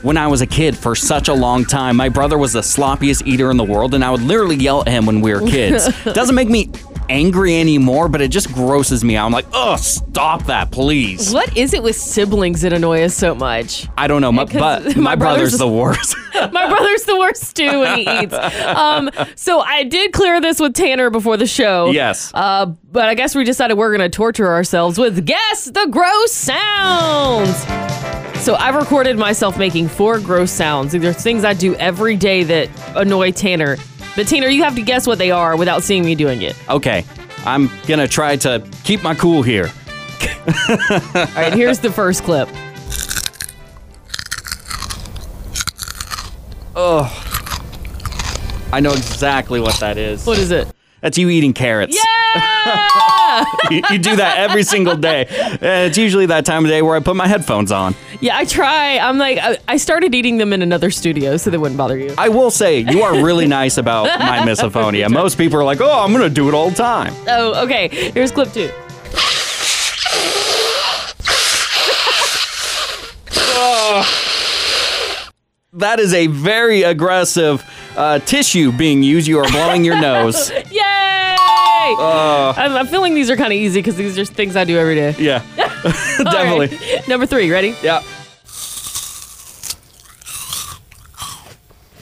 when 0.03 0.17
I 0.17 0.27
was 0.29 0.41
a 0.41 0.47
kid 0.47 0.77
for 0.77 0.95
such 0.95 1.29
a 1.29 1.35
long 1.35 1.65
time. 1.65 1.97
My 1.97 2.09
brother 2.09 2.39
was 2.39 2.53
the 2.53 2.61
sloppiest 2.61 3.27
eater 3.27 3.51
in 3.51 3.57
the 3.57 3.65
world, 3.65 3.95
and 3.95 4.05
I 4.05 4.11
would 4.11 4.23
literally 4.23 4.57
yell 4.57 4.83
at 4.83 4.89
him 4.89 5.07
when 5.07 5.21
we 5.21 5.33
were 5.35 5.41
kids. 5.41 5.89
Doesn't 6.05 6.35
make 6.35 6.49
me 6.49 6.71
angry 7.09 7.59
anymore, 7.59 8.09
but 8.09 8.21
it 8.21 8.29
just 8.31 8.53
grosses 8.53 9.03
me 9.05 9.17
out. 9.17 9.27
I'm 9.27 9.33
like, 9.33 9.47
oh, 9.53 9.77
stop 9.77 10.45
that, 10.47 10.71
please. 10.71 11.33
What 11.33 11.57
is 11.57 11.75
it 11.75 11.83
with 11.83 11.97
siblings 11.97 12.61
that 12.63 12.73
annoy 12.73 13.03
us 13.05 13.15
so 13.15 13.35
much? 13.35 13.87
I 13.97 14.07
don't 14.07 14.21
know, 14.21 14.33
my, 14.33 14.45
but 14.45 14.97
my 14.97 15.09
my 15.09 15.17
brother's 15.17 15.57
brother's- 15.57 15.59
the 15.59 15.69
worst. 15.69 16.17
My 16.53 16.69
brother's 16.69 17.03
the 17.03 17.17
worst 17.19 17.57
too 17.57 17.81
when 17.81 17.99
he 17.99 18.03
eats. 18.23 18.35
Um, 18.35 19.11
so 19.35 19.59
I 19.61 19.83
did 19.85 20.13
clear 20.13 20.41
this 20.41 20.61
with 20.61 20.75
Tanner 20.75 21.11
before 21.11 21.37
the 21.37 21.47
show. 21.49 21.91
yes. 21.91 22.31
Uh, 22.33 22.67
but 22.67 23.09
I 23.09 23.15
guess 23.15 23.35
we 23.35 23.43
decided 23.45 23.77
we're 23.77 23.95
going 23.97 24.09
to 24.09 24.15
torture 24.15 24.47
ourselves 24.47 24.99
with 24.99 25.27
guess 25.27 25.65
the 25.65 25.89
gross 25.91 26.33
sounds. 26.33 27.57
So 28.45 28.55
I've 28.55 28.77
recorded 28.77 29.19
myself 29.19 29.59
making 29.59 29.89
four 29.89 30.21
gross 30.21 30.53
sounds. 30.53 30.93
These 30.93 31.05
are 31.05 31.13
things 31.13 31.45
I 31.45 31.55
do 31.55 31.75
every 31.75 32.15
day 32.17 32.45
that 32.45 32.71
annoy 32.97 33.33
Tanner. 33.33 33.77
But 34.19 34.27
Tanner, 34.27 34.49
you 34.49 34.65
have 34.65 34.75
to 34.75 34.83
guess 34.83 35.07
what 35.07 35.19
they 35.19 35.31
are 35.31 35.57
without 35.57 35.85
seeing 35.85 36.05
me 36.05 36.17
doing 36.17 36.43
it. 36.43 36.57
okay. 36.69 37.05
I'm 37.47 37.69
going 37.87 38.01
to 38.01 38.09
try 38.09 38.35
to 38.39 38.69
keep 38.83 39.01
my 39.01 39.15
cool 39.15 39.43
here. 39.43 39.71
All 40.69 40.77
right, 41.37 41.53
here's 41.53 41.79
the 41.79 41.93
first 41.93 42.25
clip. 42.25 42.49
Oh. 46.75 47.07
I 48.73 48.81
know 48.81 48.91
exactly 48.91 49.61
what 49.61 49.79
that 49.79 49.97
is. 49.97 50.27
What 50.27 50.39
is 50.39 50.51
it? 50.51 50.67
That's 51.01 51.17
you 51.17 51.29
eating 51.29 51.53
carrots. 51.53 51.95
Yeah! 51.95 52.18
You, 53.71 53.83
you 53.91 53.99
do 53.99 54.17
that 54.17 54.35
every 54.39 54.63
single 54.63 54.97
day. 54.97 55.27
And 55.29 55.89
it's 55.89 55.99
usually 55.99 56.27
that 56.27 56.45
time 56.45 56.65
of 56.65 56.71
day 56.71 56.83
where 56.83 56.97
I 56.97 57.01
put 57.01 57.17
my 57.17 57.27
headphones 57.27 57.71
on. 57.73 57.95
yeah, 58.21 58.37
I 58.37 58.45
try. 58.45 58.99
I'm 58.99 59.19
like, 59.19 59.39
I, 59.39 59.59
I 59.69 59.77
started 59.77 60.15
eating 60.15 60.39
them 60.39 60.53
in 60.53 60.63
another 60.63 60.91
studio 60.91 61.37
so 61.37 61.51
they 61.51 61.59
wouldn't 61.59 61.79
bother 61.79 61.97
you. 61.99 62.15
I 62.19 62.29
will 62.29 62.51
say, 62.51 62.81
you 62.81 63.03
are 63.03 63.23
really 63.25 63.47
nice 63.47 63.77
about 63.79 64.05
my 64.21 64.39
misophonia. 64.41 65.11
Most 65.11 65.39
people 65.39 65.59
are 65.61 65.65
like, 65.65 65.81
oh, 65.81 66.01
I'm 66.05 66.13
going 66.13 66.23
to 66.29 66.35
do 66.35 66.49
it 66.49 66.55
all 66.55 66.71
the 66.71 66.77
time. 66.77 67.15
Oh, 67.29 67.65
okay. 67.65 67.89
Here's 68.13 68.33
clip 68.33 68.53
two. 68.53 68.71
That 75.75 76.01
is 76.01 76.15
a 76.15 76.27
very 76.29 76.83
aggressive 76.83 77.63
uh, 77.97 78.19
tissue 78.21 78.73
being 78.73 79.03
used. 79.03 79.27
You 79.29 79.39
are 79.39 79.49
blowing 79.51 79.85
your 79.85 80.01
nose. 80.01 80.51
Yay! 80.51 81.28
Uh, 81.97 82.53
I'm, 82.57 82.73
I'm 82.73 82.87
feeling 82.87 83.15
these 83.15 83.31
are 83.31 83.37
kind 83.37 83.53
of 83.53 83.59
easy 83.59 83.81
because 83.81 83.97
these 83.97 84.19
are 84.19 84.25
things 84.25 84.57
I 84.57 84.65
do 84.65 84.79
every 84.79 84.95
day. 84.95 85.15
Yeah, 85.19 85.43
definitely. 86.19 86.77
right. 86.77 87.09
Number 87.09 87.27
three, 87.27 87.51
ready? 87.51 87.75
Yeah. 87.83 88.03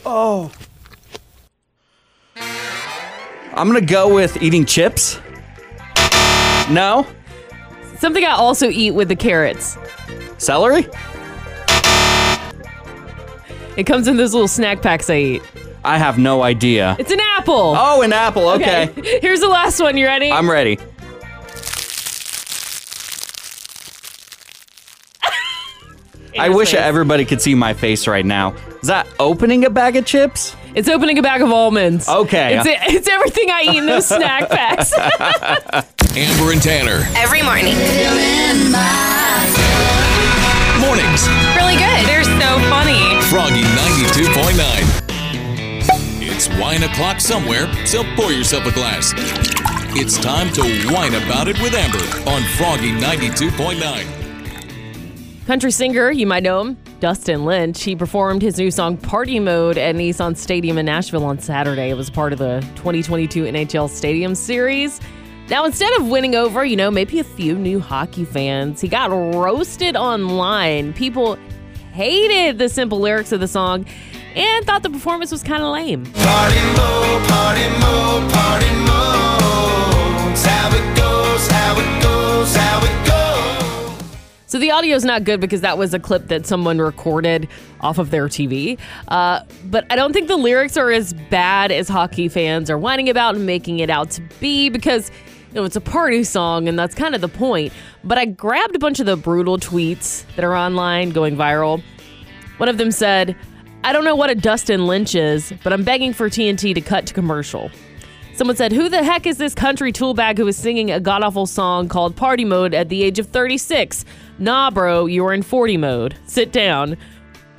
Oh. 0.04 0.50
I'm 3.54 3.68
going 3.70 3.80
to 3.80 3.92
go 3.92 4.12
with 4.14 4.40
eating 4.42 4.64
chips. 4.66 5.18
No? 6.70 7.06
Something 7.98 8.24
I 8.24 8.32
also 8.32 8.68
eat 8.68 8.90
with 8.90 9.08
the 9.08 9.16
carrots. 9.16 9.78
Celery? 10.38 10.86
It 13.76 13.84
comes 13.84 14.08
in 14.08 14.16
those 14.16 14.32
little 14.34 14.48
snack 14.48 14.82
packs 14.82 15.08
I 15.08 15.16
eat. 15.16 15.42
I 15.84 15.98
have 15.98 16.18
no 16.18 16.42
idea. 16.42 16.96
It's 16.98 17.10
an 17.12 17.20
apple. 17.46 17.74
Oh, 17.76 18.02
an 18.02 18.12
apple. 18.12 18.48
Okay. 18.50 18.90
Here's 19.22 19.40
the 19.40 19.48
last 19.48 19.80
one. 19.80 19.96
You 19.96 20.06
ready? 20.06 20.30
I'm 20.30 20.48
ready. 20.50 20.78
I 26.38 26.50
wish 26.50 26.72
face. 26.72 26.80
everybody 26.80 27.24
could 27.24 27.40
see 27.40 27.54
my 27.54 27.72
face 27.74 28.06
right 28.08 28.26
now. 28.26 28.54
Is 28.82 28.88
that 28.88 29.06
opening 29.18 29.64
a 29.64 29.70
bag 29.70 29.96
of 29.96 30.04
chips? 30.04 30.54
It's 30.74 30.86
opening 30.88 31.16
a 31.18 31.22
bag 31.22 31.40
of 31.40 31.50
almonds. 31.50 32.06
Okay. 32.08 32.58
It's, 32.58 32.66
it's 32.94 33.08
everything 33.08 33.50
I 33.50 33.62
eat 33.62 33.78
in 33.78 33.86
those 33.86 34.06
snack 34.06 34.50
packs. 34.56 34.92
Amber 34.92 36.52
and 36.52 36.62
Tanner. 36.62 37.06
Every 37.16 37.42
morning. 37.42 37.74
Mornings. 40.82 41.26
Really 41.56 41.76
good. 41.76 42.06
They're 42.06 42.24
so 42.24 42.58
funny. 42.68 43.00
Froggy 43.30 43.62
92.9. 43.62 45.05
It's 46.38 46.50
wine 46.60 46.82
o'clock 46.82 47.18
somewhere, 47.18 47.66
so 47.86 48.04
pour 48.14 48.30
yourself 48.30 48.66
a 48.66 48.70
glass. 48.70 49.14
It's 49.96 50.18
time 50.18 50.52
to 50.52 50.60
whine 50.92 51.14
about 51.14 51.48
it 51.48 51.58
with 51.62 51.72
Amber 51.72 51.96
on 52.28 52.42
Froggy 52.58 52.92
92.9. 52.92 55.46
Country 55.46 55.70
singer, 55.70 56.10
you 56.10 56.26
might 56.26 56.42
know 56.42 56.60
him, 56.60 56.76
Dustin 57.00 57.46
Lynch. 57.46 57.82
He 57.82 57.96
performed 57.96 58.42
his 58.42 58.58
new 58.58 58.70
song 58.70 58.98
Party 58.98 59.40
Mode 59.40 59.78
at 59.78 59.94
Nissan 59.94 60.36
Stadium 60.36 60.76
in 60.76 60.84
Nashville 60.84 61.24
on 61.24 61.38
Saturday. 61.38 61.88
It 61.88 61.96
was 61.96 62.10
part 62.10 62.34
of 62.34 62.38
the 62.38 62.60
2022 62.74 63.44
NHL 63.44 63.88
Stadium 63.88 64.34
Series. 64.34 65.00
Now, 65.48 65.64
instead 65.64 65.98
of 65.98 66.08
winning 66.08 66.34
over, 66.34 66.66
you 66.66 66.76
know, 66.76 66.90
maybe 66.90 67.18
a 67.18 67.24
few 67.24 67.54
new 67.54 67.80
hockey 67.80 68.26
fans, 68.26 68.82
he 68.82 68.88
got 68.88 69.10
roasted 69.10 69.96
online. 69.96 70.92
People 70.92 71.38
hated 71.94 72.58
the 72.58 72.68
simple 72.68 73.00
lyrics 73.00 73.32
of 73.32 73.40
the 73.40 73.48
song 73.48 73.86
and 74.36 74.64
thought 74.66 74.82
the 74.82 74.90
performance 74.90 75.32
was 75.32 75.42
kind 75.42 75.62
of 75.62 75.72
lame. 75.72 76.04
Party 76.04 76.60
mode, 76.76 77.28
party 77.28 77.68
mode, 77.80 78.32
party. 78.32 78.66
It's 80.36 80.44
how 80.44 80.68
it 80.68 80.96
goes, 80.96 81.48
how 81.48 81.80
it 81.80 82.02
goes, 82.02 82.54
how 82.54 82.84
it 82.84 83.06
goes. 83.06 84.06
So 84.46 84.58
the 84.58 84.70
audio 84.70 84.94
is 84.94 85.02
not 85.02 85.24
good 85.24 85.40
because 85.40 85.62
that 85.62 85.78
was 85.78 85.94
a 85.94 85.98
clip 85.98 86.28
that 86.28 86.46
someone 86.46 86.78
recorded 86.78 87.48
off 87.80 87.96
of 87.96 88.10
their 88.10 88.28
TV. 88.28 88.78
Uh, 89.08 89.40
but 89.64 89.86
I 89.90 89.96
don't 89.96 90.12
think 90.12 90.28
the 90.28 90.36
lyrics 90.36 90.76
are 90.76 90.90
as 90.90 91.14
bad 91.30 91.72
as 91.72 91.88
hockey 91.88 92.28
fans 92.28 92.68
are 92.68 92.76
whining 92.76 93.08
about 93.08 93.34
and 93.34 93.46
making 93.46 93.78
it 93.78 93.88
out 93.88 94.10
to 94.10 94.22
be 94.40 94.68
because 94.68 95.10
you 95.48 95.54
know 95.54 95.64
it's 95.64 95.76
a 95.76 95.80
party 95.80 96.22
song 96.22 96.68
and 96.68 96.78
that's 96.78 96.94
kind 96.94 97.14
of 97.14 97.22
the 97.22 97.28
point. 97.28 97.72
But 98.04 98.18
I 98.18 98.26
grabbed 98.26 98.76
a 98.76 98.78
bunch 98.78 99.00
of 99.00 99.06
the 99.06 99.16
brutal 99.16 99.56
tweets 99.56 100.26
that 100.36 100.44
are 100.44 100.54
online 100.54 101.10
going 101.10 101.34
viral. 101.34 101.82
One 102.58 102.68
of 102.68 102.76
them 102.76 102.90
said, 102.90 103.34
"I 103.86 103.92
don't 103.92 104.04
know 104.04 104.16
what 104.16 104.30
a 104.30 104.34
Dustin 104.34 104.86
Lynch 104.86 105.14
is, 105.14 105.52
but 105.62 105.72
I'm 105.72 105.84
begging 105.84 106.12
for 106.12 106.28
TNT 106.28 106.74
to 106.74 106.80
cut 106.80 107.06
to 107.06 107.14
commercial." 107.14 107.70
Someone 108.36 108.56
said, 108.56 108.70
Who 108.70 108.90
the 108.90 109.02
heck 109.02 109.26
is 109.26 109.38
this 109.38 109.54
country 109.54 109.92
toolbag 109.92 110.36
who 110.36 110.46
is 110.46 110.58
singing 110.58 110.90
a 110.90 111.00
god 111.00 111.22
awful 111.22 111.46
song 111.46 111.88
called 111.88 112.14
Party 112.16 112.44
Mode 112.44 112.74
at 112.74 112.90
the 112.90 113.02
age 113.02 113.18
of 113.18 113.28
36? 113.28 114.04
Nah, 114.38 114.70
bro, 114.70 115.06
you're 115.06 115.32
in 115.32 115.42
40 115.42 115.78
mode. 115.78 116.16
Sit 116.26 116.52
down. 116.52 116.98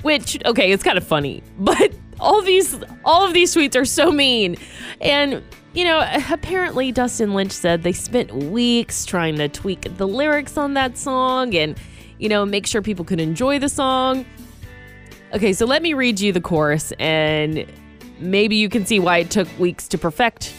Which, 0.02 0.38
okay, 0.44 0.70
it's 0.70 0.84
kind 0.84 0.96
of 0.96 1.02
funny, 1.02 1.42
but 1.58 1.92
all 2.20 2.42
these 2.42 2.78
all 3.04 3.26
of 3.26 3.34
these 3.34 3.52
tweets 3.52 3.74
are 3.74 3.84
so 3.84 4.12
mean. 4.12 4.56
And, 5.00 5.42
you 5.74 5.82
know, 5.82 6.08
apparently 6.30 6.92
Dustin 6.92 7.34
Lynch 7.34 7.50
said 7.50 7.82
they 7.82 7.92
spent 7.92 8.32
weeks 8.32 9.04
trying 9.04 9.34
to 9.38 9.48
tweak 9.48 9.96
the 9.96 10.06
lyrics 10.06 10.56
on 10.56 10.74
that 10.74 10.96
song 10.96 11.56
and, 11.56 11.76
you 12.20 12.28
know, 12.28 12.46
make 12.46 12.68
sure 12.68 12.82
people 12.82 13.04
could 13.04 13.20
enjoy 13.20 13.58
the 13.58 13.68
song. 13.68 14.24
Okay, 15.34 15.52
so 15.52 15.66
let 15.66 15.82
me 15.82 15.92
read 15.92 16.20
you 16.20 16.32
the 16.32 16.40
chorus 16.40 16.92
and 16.98 17.66
maybe 18.18 18.56
you 18.56 18.70
can 18.70 18.86
see 18.86 18.98
why 18.98 19.18
it 19.18 19.30
took 19.30 19.46
weeks 19.58 19.86
to 19.88 19.98
perfect. 19.98 20.54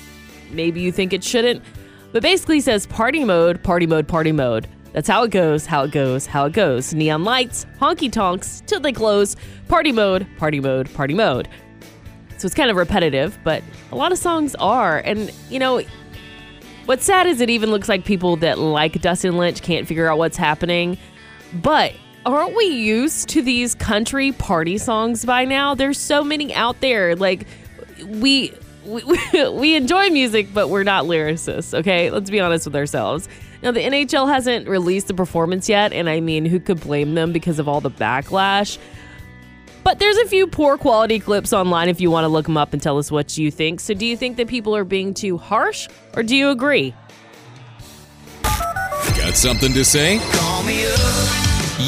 Maybe 0.52 0.80
you 0.80 0.92
think 0.92 1.12
it 1.12 1.24
shouldn't. 1.24 1.64
But 2.12 2.22
basically 2.22 2.60
says 2.60 2.86
party 2.86 3.24
mode, 3.24 3.64
party 3.64 3.88
mode, 3.88 4.08
party 4.08 4.32
mode. 4.32 4.68
That's 4.94 5.08
how 5.08 5.24
it 5.24 5.32
goes, 5.32 5.66
how 5.66 5.84
it 5.84 5.92
goes, 5.92 6.28
how 6.28 6.46
it 6.46 6.54
goes. 6.54 6.94
Neon 6.94 7.24
lights, 7.24 7.66
honky 7.80 8.12
tonks, 8.12 8.62
till 8.68 8.80
they 8.80 8.92
close. 8.92 9.36
Party 9.68 9.92
mode, 9.92 10.28
party 10.38 10.60
mode, 10.60 10.92
party 10.94 11.16
mode. 11.16 11.48
So 12.38 12.46
it's 12.46 12.56
kind 12.56 12.70
of 12.70 12.78
repetitive, 12.78 13.40
but 13.44 13.64
a 13.92 13.96
lot 13.96 14.12
of 14.12 14.20
songs 14.20 14.54
are. 14.56 15.00
And, 15.00 15.32
you 15.50 15.58
know, 15.58 15.82
what's 16.86 17.06
sad 17.06 17.26
is 17.26 17.42
it 17.42 17.50
even 17.50 17.72
looks 17.72 17.90
like 17.90 18.06
people 18.06 18.36
that 18.38 18.60
like 18.60 19.02
Dustin 19.02 19.38
Lynch 19.38 19.64
can't 19.64 19.88
figure 19.88 20.08
out 20.08 20.20
what's 20.20 20.38
happening. 20.38 20.98
But 21.54 21.94
aren't 22.26 22.56
we 22.56 22.66
used 22.66 23.30
to 23.30 23.42
these 23.42 23.76
country 23.76 24.32
party 24.32 24.78
songs 24.78 25.26
by 25.26 25.46
now? 25.46 25.76
There's 25.76 26.00
so 26.00 26.24
many 26.24 26.54
out 26.54 26.80
there. 26.82 27.16
Like, 27.16 27.48
we. 28.06 28.54
We, 28.86 29.04
we 29.52 29.76
enjoy 29.76 30.10
music, 30.10 30.48
but 30.52 30.70
we're 30.70 30.84
not 30.84 31.06
lyricists, 31.06 31.78
okay? 31.78 32.10
Let's 32.10 32.32
be 32.32 32.40
honest 32.40 32.66
with 32.66 32.76
ourselves. 32.76 33.30
Now, 33.62 33.72
the 33.72 33.82
NHL 33.82 34.28
hasn't 34.28 34.68
released 34.68 35.08
the 35.08 35.14
performance 35.14 35.70
yet, 35.70 35.94
and 35.94 36.10
I 36.10 36.22
mean, 36.22 36.46
who 36.46 36.60
could 36.60 36.80
blame 36.80 37.14
them 37.14 37.32
because 37.32 37.60
of 37.60 37.68
all 37.68 37.82
the 37.82 37.92
backlash? 37.92 38.80
But 39.84 40.00
there's 40.00 40.18
a 40.18 40.26
few 40.26 40.48
poor 40.48 40.78
quality 40.78 41.20
clips 41.20 41.54
online 41.54 41.90
if 41.90 42.02
you 42.02 42.10
want 42.10 42.24
to 42.24 42.30
look 42.30 42.46
them 42.46 42.58
up 42.58 42.74
and 42.74 42.82
tell 42.82 42.98
us 42.98 43.12
what 43.12 43.38
you 43.38 43.52
think. 43.52 43.80
So, 43.80 43.94
do 43.94 44.06
you 44.06 44.16
think 44.16 44.38
that 44.38 44.48
people 44.48 44.76
are 44.76 44.86
being 44.86 45.14
too 45.14 45.38
harsh, 45.38 45.88
or 46.16 46.24
do 46.24 46.36
you 46.36 46.50
agree? 46.50 46.94
Got 48.44 49.36
something 49.36 49.74
to 49.74 49.84
say? 49.84 50.20
Call 50.32 50.64
me 50.64 50.86
up. 50.86 51.39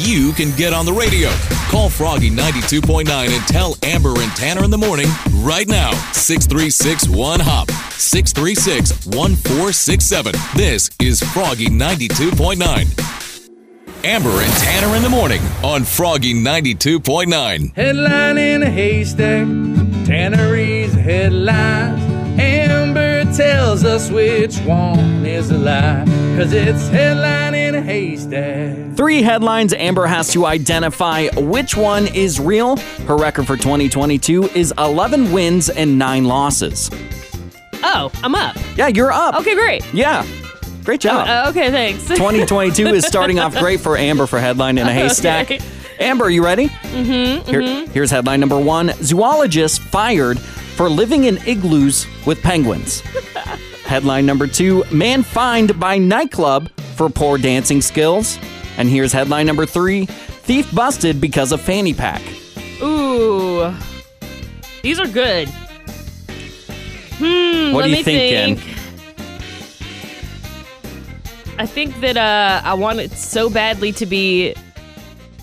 You 0.04 0.32
can 0.32 0.50
get 0.56 0.72
on 0.72 0.84
the 0.84 0.92
radio. 0.92 1.30
Call 1.70 1.88
Froggy 1.88 2.28
92.9 2.28 3.08
and 3.08 3.46
tell 3.46 3.76
Amber 3.84 4.20
and 4.20 4.32
Tanner 4.32 4.64
in 4.64 4.70
the 4.70 4.76
morning 4.76 5.06
right 5.36 5.68
now. 5.68 5.92
636 6.12 7.08
1 7.08 7.38
Hop. 7.38 7.70
636 7.70 9.06
1467. 9.06 10.34
This 10.56 10.90
is 11.00 11.22
Froggy 11.22 11.66
92.9. 11.66 14.04
Amber 14.04 14.30
and 14.30 14.52
Tanner 14.54 14.96
in 14.96 15.04
the 15.04 15.08
morning 15.08 15.40
on 15.62 15.84
Froggy 15.84 16.34
92.9. 16.34 17.72
Headline 17.76 18.38
in 18.38 18.64
a 18.64 18.70
haystack, 18.70 19.46
Tannery's 20.04 20.94
headlines. 20.94 22.11
Amber 22.38 23.24
tells 23.34 23.84
us 23.84 24.10
which 24.10 24.58
one 24.60 25.24
is 25.24 25.50
a 25.50 25.58
lie, 25.58 26.04
cause 26.36 26.52
it's 26.52 26.88
headline 26.88 27.54
in 27.54 27.74
a 27.74 27.82
haystack. 27.82 28.96
Three 28.96 29.22
headlines 29.22 29.72
Amber 29.72 30.06
has 30.06 30.32
to 30.32 30.46
identify 30.46 31.28
which 31.36 31.76
one 31.76 32.06
is 32.08 32.40
real. 32.40 32.76
Her 33.06 33.16
record 33.16 33.46
for 33.46 33.56
2022 33.56 34.44
is 34.54 34.72
11 34.78 35.32
wins 35.32 35.68
and 35.70 35.98
9 35.98 36.24
losses. 36.24 36.90
Oh, 37.84 38.10
I'm 38.22 38.34
up. 38.34 38.56
Yeah, 38.76 38.88
you're 38.88 39.12
up. 39.12 39.34
Okay, 39.36 39.54
great. 39.54 39.84
Yeah. 39.92 40.26
Great 40.84 41.00
job. 41.00 41.28
Uh, 41.28 41.50
okay, 41.50 41.70
thanks. 41.70 42.06
2022 42.08 42.86
is 42.88 43.04
starting 43.06 43.38
off 43.38 43.56
great 43.56 43.80
for 43.80 43.96
Amber 43.96 44.26
for 44.26 44.40
headline 44.40 44.78
in 44.78 44.86
a 44.86 44.92
haystack. 44.94 45.50
Okay. 45.50 45.60
Amber, 46.00 46.28
you 46.28 46.42
ready? 46.44 46.68
Mm-hmm. 46.68 47.48
Here, 47.48 47.86
here's 47.88 48.10
headline 48.10 48.40
number 48.40 48.58
one: 48.58 48.88
Zoologist 49.02 49.80
fired 49.80 50.38
for 50.76 50.88
living 50.88 51.24
in 51.24 51.38
igloos 51.46 52.06
with 52.26 52.42
penguins. 52.42 53.00
headline 53.84 54.26
number 54.26 54.46
two: 54.46 54.84
Man 54.92 55.22
fined 55.22 55.78
by 55.78 55.98
nightclub 55.98 56.70
for 56.96 57.08
poor 57.08 57.38
dancing 57.38 57.80
skills. 57.80 58.38
And 58.78 58.88
here's 58.88 59.12
headline 59.12 59.46
number 59.46 59.66
three: 59.66 60.06
Thief 60.06 60.74
busted 60.74 61.20
because 61.20 61.52
of 61.52 61.60
fanny 61.60 61.94
pack. 61.94 62.22
Ooh, 62.82 63.74
these 64.82 64.98
are 64.98 65.06
good. 65.06 65.48
Hmm. 67.18 67.72
What 67.72 67.84
are 67.84 67.88
you 67.88 68.02
thinking? 68.02 68.56
think. 68.56 68.72
I 71.58 71.66
think 71.66 72.00
that 72.00 72.16
uh, 72.16 72.62
I 72.64 72.74
want 72.74 72.98
it 72.98 73.12
so 73.12 73.48
badly 73.48 73.92
to 73.92 74.06
be 74.06 74.54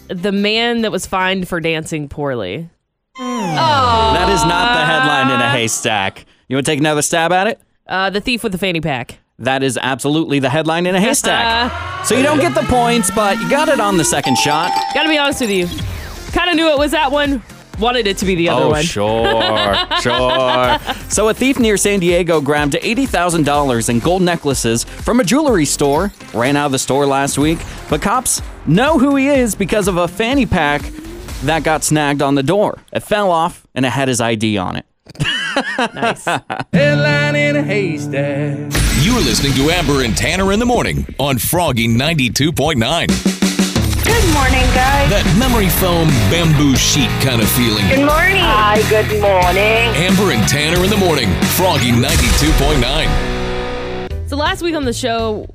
the 0.09 0.31
man 0.31 0.81
that 0.81 0.91
was 0.91 1.05
fined 1.05 1.47
for 1.47 1.59
dancing 1.59 2.09
poorly. 2.09 2.69
Oh, 3.59 4.13
That 4.13 4.29
is 4.29 4.43
not 4.45 4.73
the 4.79 4.85
headline 4.85 5.29
in 5.35 5.41
a 5.41 5.49
haystack. 5.49 6.25
You 6.47 6.55
want 6.55 6.65
to 6.65 6.71
take 6.71 6.79
another 6.79 7.01
stab 7.01 7.31
at 7.31 7.47
it? 7.47 7.59
uh, 7.87 8.09
the 8.09 8.21
thief 8.21 8.43
with 8.43 8.51
the 8.51 8.57
fanny 8.57 8.81
pack. 8.81 9.19
That 9.39 9.63
is 9.63 9.77
absolutely 9.81 10.39
the 10.39 10.49
headline 10.49 10.85
in 10.85 10.95
a 10.95 10.99
haystack. 11.01 12.05
so 12.05 12.15
you 12.15 12.23
don't 12.23 12.39
get 12.39 12.53
the 12.55 12.63
points, 12.63 13.09
but 13.11 13.39
you 13.39 13.49
got 13.49 13.67
it 13.69 13.79
on 13.79 13.97
the 13.97 14.03
second 14.03 14.37
shot. 14.37 14.71
Gotta 14.93 15.09
be 15.09 15.17
honest 15.17 15.41
with 15.41 15.49
you, 15.49 15.67
kind 16.33 16.49
of 16.49 16.55
knew 16.55 16.67
it 16.69 16.77
was 16.77 16.91
that 16.91 17.11
one. 17.11 17.41
Wanted 17.79 18.07
it 18.07 18.17
to 18.17 18.25
be 18.25 18.35
the 18.35 18.49
other 18.49 18.65
oh, 18.65 18.69
one. 18.71 18.83
sure, 18.83 19.23
sure. 20.01 20.77
So 21.09 21.29
a 21.29 21.33
thief 21.33 21.57
near 21.59 21.77
San 21.77 22.01
Diego 22.01 22.41
grabbed 22.41 22.73
$80,000 22.73 23.89
in 23.89 23.99
gold 23.99 24.21
necklaces 24.21 24.83
from 24.83 25.21
a 25.21 25.23
jewelry 25.23 25.63
store, 25.65 26.11
ran 26.33 26.57
out 26.57 26.65
of 26.65 26.71
the 26.73 26.79
store 26.79 27.05
last 27.05 27.37
week, 27.37 27.59
but 27.89 28.01
cops 28.01 28.41
know 28.67 28.99
who 28.99 29.15
he 29.15 29.27
is 29.29 29.55
because 29.55 29.87
of 29.87 29.95
a 29.95 30.09
fanny 30.09 30.45
pack 30.45 30.81
that 31.43 31.63
got 31.63 31.83
snagged 31.83 32.21
on 32.21 32.35
the 32.35 32.43
door. 32.43 32.77
It 32.91 33.01
fell 33.01 33.31
off 33.31 33.65
and 33.73 33.85
it 33.85 33.89
had 33.89 34.07
his 34.07 34.21
ID 34.21 34.57
on 34.57 34.75
it. 34.75 34.85
Nice. 35.93 36.25
Headline 36.73 37.35
in 37.35 37.55
a 37.55 37.63
haystack. 37.63 38.57
You're 39.01 39.21
listening 39.21 39.53
to 39.53 39.69
Amber 39.71 40.03
and 40.03 40.15
Tanner 40.15 40.51
in 40.51 40.59
the 40.59 40.65
morning 40.65 41.05
on 41.19 41.37
Froggy 41.37 41.87
92.9. 41.87 42.77
Good 44.05 44.33
morning, 44.33 44.65
guys. 44.73 45.09
That 45.09 45.35
memory 45.39 45.69
foam 45.69 46.07
bamboo 46.29 46.75
sheet 46.75 47.09
kind 47.21 47.41
of 47.41 47.49
feeling. 47.49 47.87
Good 47.87 48.05
morning. 48.05 48.43
Hi, 48.43 48.81
good 48.89 49.21
morning. 49.21 49.95
Amber 49.95 50.31
and 50.31 50.47
Tanner 50.47 50.83
in 50.83 50.89
the 50.89 50.97
morning. 50.97 51.29
Froggy 51.55 51.91
92.9. 51.91 54.29
So 54.29 54.35
last 54.35 54.61
week 54.61 54.75
on 54.75 54.85
the 54.85 54.93
show, 54.93 55.47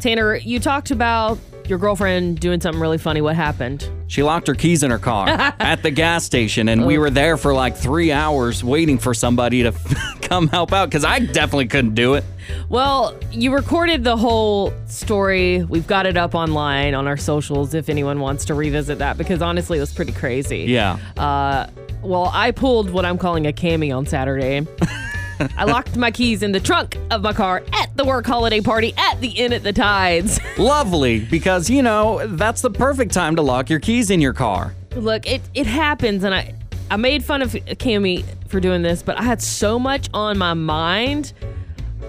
Tanner, 0.00 0.36
you 0.36 0.60
talked 0.60 0.90
about 0.90 1.38
your 1.68 1.78
girlfriend 1.78 2.40
doing 2.40 2.60
something 2.60 2.80
really 2.80 2.98
funny. 2.98 3.20
What 3.20 3.36
happened? 3.36 3.88
She 4.06 4.22
locked 4.22 4.46
her 4.46 4.54
keys 4.54 4.82
in 4.82 4.90
her 4.90 4.98
car 4.98 5.28
at 5.58 5.82
the 5.82 5.90
gas 5.90 6.24
station, 6.24 6.68
and 6.68 6.86
we 6.86 6.98
were 6.98 7.10
there 7.10 7.36
for 7.36 7.54
like 7.54 7.76
three 7.76 8.12
hours 8.12 8.62
waiting 8.62 8.98
for 8.98 9.14
somebody 9.14 9.62
to 9.62 9.72
come 10.22 10.48
help 10.48 10.72
out 10.72 10.88
because 10.88 11.04
I 11.04 11.20
definitely 11.20 11.68
couldn't 11.68 11.94
do 11.94 12.14
it. 12.14 12.24
Well, 12.68 13.16
you 13.30 13.54
recorded 13.54 14.04
the 14.04 14.16
whole 14.16 14.72
story. 14.86 15.62
We've 15.64 15.86
got 15.86 16.06
it 16.06 16.16
up 16.16 16.34
online 16.34 16.94
on 16.94 17.06
our 17.06 17.16
socials 17.16 17.74
if 17.74 17.88
anyone 17.88 18.20
wants 18.20 18.44
to 18.46 18.54
revisit 18.54 18.98
that 18.98 19.16
because 19.16 19.42
honestly, 19.42 19.78
it 19.78 19.80
was 19.80 19.92
pretty 19.92 20.12
crazy. 20.12 20.64
Yeah. 20.64 20.98
Uh, 21.16 21.68
well, 22.02 22.30
I 22.32 22.50
pulled 22.50 22.90
what 22.90 23.04
I'm 23.04 23.18
calling 23.18 23.46
a 23.46 23.52
cami 23.52 23.96
on 23.96 24.06
Saturday. 24.06 24.66
I 25.56 25.64
locked 25.64 25.96
my 25.96 26.10
keys 26.10 26.42
in 26.42 26.52
the 26.52 26.60
trunk 26.60 26.98
of 27.10 27.22
my 27.22 27.32
car 27.32 27.62
at 27.72 27.96
the 27.96 28.04
work 28.04 28.26
holiday 28.26 28.60
party 28.60 28.94
at 28.96 29.20
the 29.20 29.28
Inn 29.28 29.52
at 29.52 29.62
the 29.62 29.72
Tides. 29.72 30.40
Lovely, 30.58 31.20
because 31.20 31.68
you 31.70 31.82
know, 31.82 32.26
that's 32.28 32.62
the 32.62 32.70
perfect 32.70 33.12
time 33.12 33.36
to 33.36 33.42
lock 33.42 33.70
your 33.70 33.80
keys 33.80 34.10
in 34.10 34.20
your 34.20 34.32
car. 34.32 34.74
Look, 34.94 35.26
it 35.26 35.42
it 35.54 35.66
happens, 35.66 36.24
and 36.24 36.34
I 36.34 36.54
I 36.90 36.96
made 36.96 37.24
fun 37.24 37.42
of 37.42 37.52
Cami 37.52 38.24
for 38.48 38.60
doing 38.60 38.82
this, 38.82 39.02
but 39.02 39.18
I 39.18 39.22
had 39.22 39.40
so 39.40 39.78
much 39.78 40.08
on 40.12 40.36
my 40.36 40.54
mind 40.54 41.32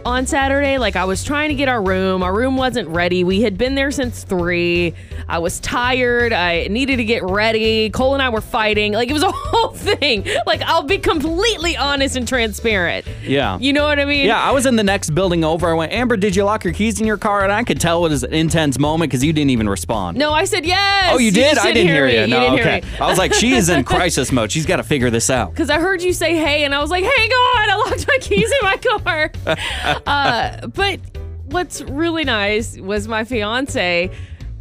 on 0.05 0.25
Saturday. 0.25 0.77
Like 0.77 0.95
I 0.95 1.05
was 1.05 1.23
trying 1.23 1.49
to 1.49 1.55
get 1.55 1.67
our 1.69 1.81
room. 1.81 2.23
Our 2.23 2.33
room 2.33 2.57
wasn't 2.57 2.87
ready. 2.89 3.23
We 3.23 3.41
had 3.41 3.57
been 3.57 3.75
there 3.75 3.91
since 3.91 4.23
three. 4.23 4.93
I 5.27 5.39
was 5.39 5.59
tired. 5.59 6.33
I 6.33 6.67
needed 6.67 6.97
to 6.97 7.05
get 7.05 7.23
ready. 7.23 7.89
Cole 7.89 8.13
and 8.13 8.21
I 8.21 8.29
were 8.29 8.41
fighting. 8.41 8.93
Like 8.93 9.09
it 9.09 9.13
was 9.13 9.23
a 9.23 9.31
whole 9.33 9.69
thing. 9.69 10.27
Like 10.45 10.61
I'll 10.63 10.83
be 10.83 10.97
completely 10.97 11.77
honest 11.77 12.15
and 12.15 12.27
transparent. 12.27 13.05
Yeah. 13.23 13.57
You 13.59 13.73
know 13.73 13.85
what 13.85 13.99
I 13.99 14.05
mean? 14.05 14.25
Yeah, 14.25 14.41
I 14.41 14.51
was 14.51 14.65
in 14.65 14.75
the 14.75 14.83
next 14.83 15.11
building 15.11 15.43
over. 15.43 15.69
I 15.69 15.73
went, 15.73 15.91
Amber, 15.91 16.17
did 16.17 16.35
you 16.35 16.43
lock 16.43 16.63
your 16.63 16.73
keys 16.73 16.99
in 16.99 17.07
your 17.07 17.17
car? 17.17 17.43
And 17.43 17.51
I 17.51 17.63
could 17.63 17.79
tell 17.79 18.05
it 18.05 18.09
was 18.09 18.23
an 18.23 18.33
intense 18.33 18.77
moment 18.79 19.11
because 19.11 19.23
you 19.23 19.33
didn't 19.33 19.51
even 19.51 19.69
respond. 19.69 20.17
No, 20.17 20.33
I 20.33 20.45
said 20.45 20.65
yes. 20.65 21.11
Oh, 21.13 21.17
you 21.17 21.31
did? 21.31 21.57
I 21.57 21.71
didn't 21.71 21.87
hear 21.91 22.07
me. 22.07 22.19
you. 22.19 22.27
No, 22.27 22.39
didn't 22.39 22.59
okay. 22.59 22.81
Hear. 22.81 23.03
I 23.03 23.07
was 23.07 23.17
like, 23.17 23.33
she 23.33 23.53
is 23.53 23.69
in 23.69 23.83
crisis 23.93 24.31
mode. 24.31 24.51
She's 24.51 24.65
got 24.65 24.77
to 24.77 24.83
figure 24.83 25.09
this 25.09 25.29
out. 25.29 25.51
Because 25.51 25.69
I 25.69 25.79
heard 25.79 26.01
you 26.01 26.13
say 26.13 26.35
hey, 26.35 26.63
and 26.63 26.73
I 26.75 26.79
was 26.81 26.89
like, 26.89 27.03
hang 27.03 27.31
on, 27.31 27.69
I 27.69 27.75
locked 27.75 28.07
my 28.07 28.17
keys 28.19 28.51
in 28.51 28.57
my 28.61 28.77
car. 28.77 29.31
uh, 30.05 30.67
but 30.67 30.99
what's 31.45 31.81
really 31.83 32.23
nice 32.23 32.77
was 32.79 33.07
my 33.07 33.23
fiance 33.23 34.11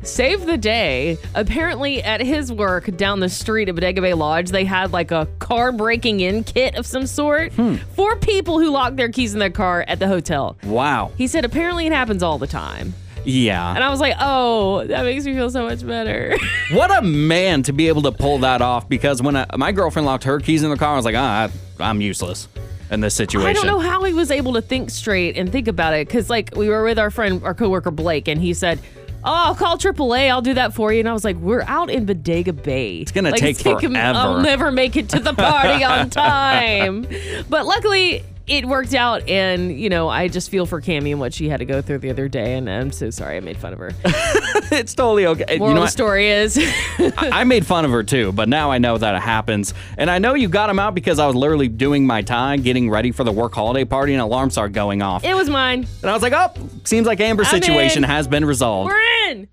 saved 0.02 0.46
the 0.46 0.56
day. 0.56 1.16
Apparently, 1.34 2.02
at 2.02 2.20
his 2.20 2.52
work 2.52 2.96
down 2.96 3.20
the 3.20 3.28
street 3.28 3.68
at 3.68 3.74
Bodega 3.74 4.00
Bay 4.00 4.14
Lodge, 4.14 4.50
they 4.50 4.64
had 4.64 4.92
like 4.92 5.10
a 5.10 5.26
car 5.38 5.72
breaking 5.72 6.20
in 6.20 6.44
kit 6.44 6.74
of 6.76 6.86
some 6.86 7.06
sort 7.06 7.52
for 7.94 8.16
people 8.16 8.58
who 8.58 8.70
lock 8.70 8.96
their 8.96 9.08
keys 9.10 9.32
in 9.32 9.38
their 9.38 9.50
car 9.50 9.84
at 9.86 9.98
the 9.98 10.08
hotel. 10.08 10.56
Wow. 10.64 11.12
He 11.16 11.26
said 11.26 11.44
apparently 11.44 11.86
it 11.86 11.92
happens 11.92 12.22
all 12.22 12.38
the 12.38 12.46
time. 12.46 12.94
Yeah. 13.24 13.72
And 13.72 13.84
I 13.84 13.88
was 13.90 14.00
like, 14.00 14.16
oh, 14.18 14.84
that 14.86 15.04
makes 15.04 15.24
me 15.24 15.34
feel 15.34 15.48
so 15.50 15.64
much 15.64 15.86
better. 15.86 16.36
What 16.72 16.90
a 16.90 17.02
man 17.02 17.62
to 17.64 17.72
be 17.74 17.88
able 17.88 18.00
to 18.02 18.12
pull 18.12 18.38
that 18.38 18.62
off 18.62 18.88
because 18.88 19.20
when 19.20 19.36
I, 19.36 19.44
my 19.58 19.72
girlfriend 19.72 20.06
locked 20.06 20.24
her 20.24 20.40
keys 20.40 20.62
in 20.62 20.70
the 20.70 20.76
car, 20.76 20.94
I 20.94 20.96
was 20.96 21.04
like, 21.04 21.14
ah, 21.14 21.50
I, 21.78 21.84
I'm 21.84 22.00
useless 22.00 22.48
in 22.92 23.00
this 23.00 23.14
situation. 23.14 23.48
I 23.48 23.52
don't 23.54 23.66
know 23.66 23.78
how 23.80 24.04
he 24.04 24.12
was 24.12 24.30
able 24.30 24.52
to 24.52 24.62
think 24.62 24.90
straight 24.90 25.36
and 25.36 25.50
think 25.50 25.66
about 25.66 25.94
it 25.94 26.06
because, 26.06 26.30
like, 26.30 26.54
we 26.54 26.68
were 26.68 26.84
with 26.84 26.98
our 26.98 27.10
friend, 27.10 27.42
our 27.42 27.54
coworker 27.54 27.90
Blake, 27.90 28.28
and 28.28 28.40
he 28.40 28.52
said, 28.54 28.78
"Oh, 29.24 29.32
I'll 29.32 29.54
call 29.54 29.78
AAA. 29.78 30.30
I'll 30.30 30.42
do 30.42 30.54
that 30.54 30.74
for 30.74 30.92
you." 30.92 31.00
And 31.00 31.08
I 31.08 31.12
was 31.12 31.24
like, 31.24 31.36
"We're 31.36 31.62
out 31.62 31.90
in 31.90 32.04
Bodega 32.04 32.52
Bay. 32.52 32.98
It's 32.98 33.10
gonna 33.12 33.32
take 33.32 33.58
forever. 33.58 33.96
I'll 34.18 34.40
never 34.40 34.70
make 34.70 34.96
it 34.96 35.08
to 35.10 35.20
the 35.20 35.32
party 35.32 35.82
on 35.82 36.10
time." 36.10 37.06
But 37.48 37.66
luckily. 37.66 38.24
It 38.52 38.66
worked 38.66 38.92
out, 38.92 39.26
and 39.30 39.80
you 39.80 39.88
know, 39.88 40.10
I 40.10 40.28
just 40.28 40.50
feel 40.50 40.66
for 40.66 40.82
Cami 40.82 41.10
and 41.10 41.18
what 41.18 41.32
she 41.32 41.48
had 41.48 41.60
to 41.60 41.64
go 41.64 41.80
through 41.80 42.00
the 42.00 42.10
other 42.10 42.28
day, 42.28 42.52
and 42.52 42.68
I'm 42.68 42.92
so 42.92 43.08
sorry 43.08 43.38
I 43.38 43.40
made 43.40 43.56
fun 43.56 43.72
of 43.72 43.78
her. 43.78 43.92
it's 44.04 44.94
totally 44.94 45.24
okay. 45.24 45.56
Moral 45.56 45.56
you 45.56 45.58
know 45.60 45.70
of 45.70 45.74
the 45.74 45.80
what? 45.80 45.90
story 45.90 46.28
is, 46.28 46.58
I 46.98 47.30
I 47.32 47.44
made 47.44 47.64
fun 47.64 47.86
of 47.86 47.90
her 47.92 48.02
too, 48.02 48.30
but 48.32 48.50
now 48.50 48.70
I 48.70 48.76
know 48.76 48.98
that 48.98 49.14
it 49.14 49.22
happens. 49.22 49.72
And 49.96 50.10
I 50.10 50.18
know 50.18 50.34
you 50.34 50.50
got 50.50 50.68
him 50.68 50.78
out 50.78 50.94
because 50.94 51.18
I 51.18 51.26
was 51.26 51.34
literally 51.34 51.68
doing 51.68 52.06
my 52.06 52.20
time, 52.20 52.60
getting 52.60 52.90
ready 52.90 53.10
for 53.10 53.24
the 53.24 53.32
work 53.32 53.54
holiday 53.54 53.86
party, 53.86 54.12
and 54.12 54.20
an 54.20 54.26
alarm 54.26 54.50
started 54.50 54.74
going 54.74 55.00
off. 55.00 55.24
it 55.24 55.32
was 55.32 55.48
mine. 55.48 55.86
And 56.02 56.10
I 56.10 56.12
was 56.12 56.22
like, 56.22 56.34
oh, 56.34 56.52
seems 56.84 57.06
like 57.06 57.20
Amber's 57.20 57.46
I'm 57.50 57.62
situation 57.62 58.04
in. 58.04 58.10
has 58.10 58.28
been 58.28 58.44
resolved. 58.44 58.90
We're 58.92 59.30
in. 59.30 59.48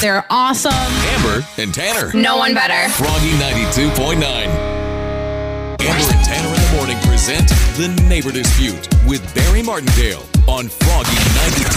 They're 0.00 0.24
awesome. 0.30 0.72
Amber 0.72 1.44
and 1.58 1.74
Tanner. 1.74 2.12
No 2.14 2.36
one 2.36 2.54
better. 2.54 2.92
Froggy 2.92 3.30
92.9. 3.32 4.22
Amber 5.80 5.80
and 5.80 5.80
Tanner 5.80 5.80
in 5.80 5.84
the 5.88 6.00
morning 6.04 6.15
present 7.06 7.48
The 7.76 7.88
Neighbor 8.08 8.32
Dispute 8.32 8.88
with 9.06 9.22
Barry 9.34 9.62
Martindale 9.62 10.22
on 10.48 10.68
Froggy 10.68 11.16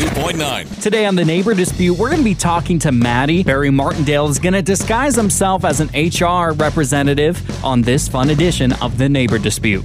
92.9. 0.04 0.82
Today 0.82 1.06
on 1.06 1.16
the 1.16 1.24
Neighbor 1.24 1.54
Dispute, 1.54 1.98
we're 1.98 2.10
going 2.10 2.20
to 2.20 2.24
be 2.24 2.36
talking 2.36 2.80
to 2.80 2.92
Maddie. 2.92 3.44
Barry 3.44 3.70
Martindale 3.70 4.28
is 4.28 4.40
going 4.40 4.54
to 4.54 4.62
disguise 4.62 5.16
himself 5.16 5.64
as 5.64 5.80
an 5.80 5.90
HR 5.94 6.54
representative 6.54 7.64
on 7.64 7.82
this 7.82 8.08
fun 8.08 8.32
edition 8.32 8.74
of 8.82 8.98
the 8.98 9.08
Neighbor 9.08 9.38
Dispute. 9.38 9.84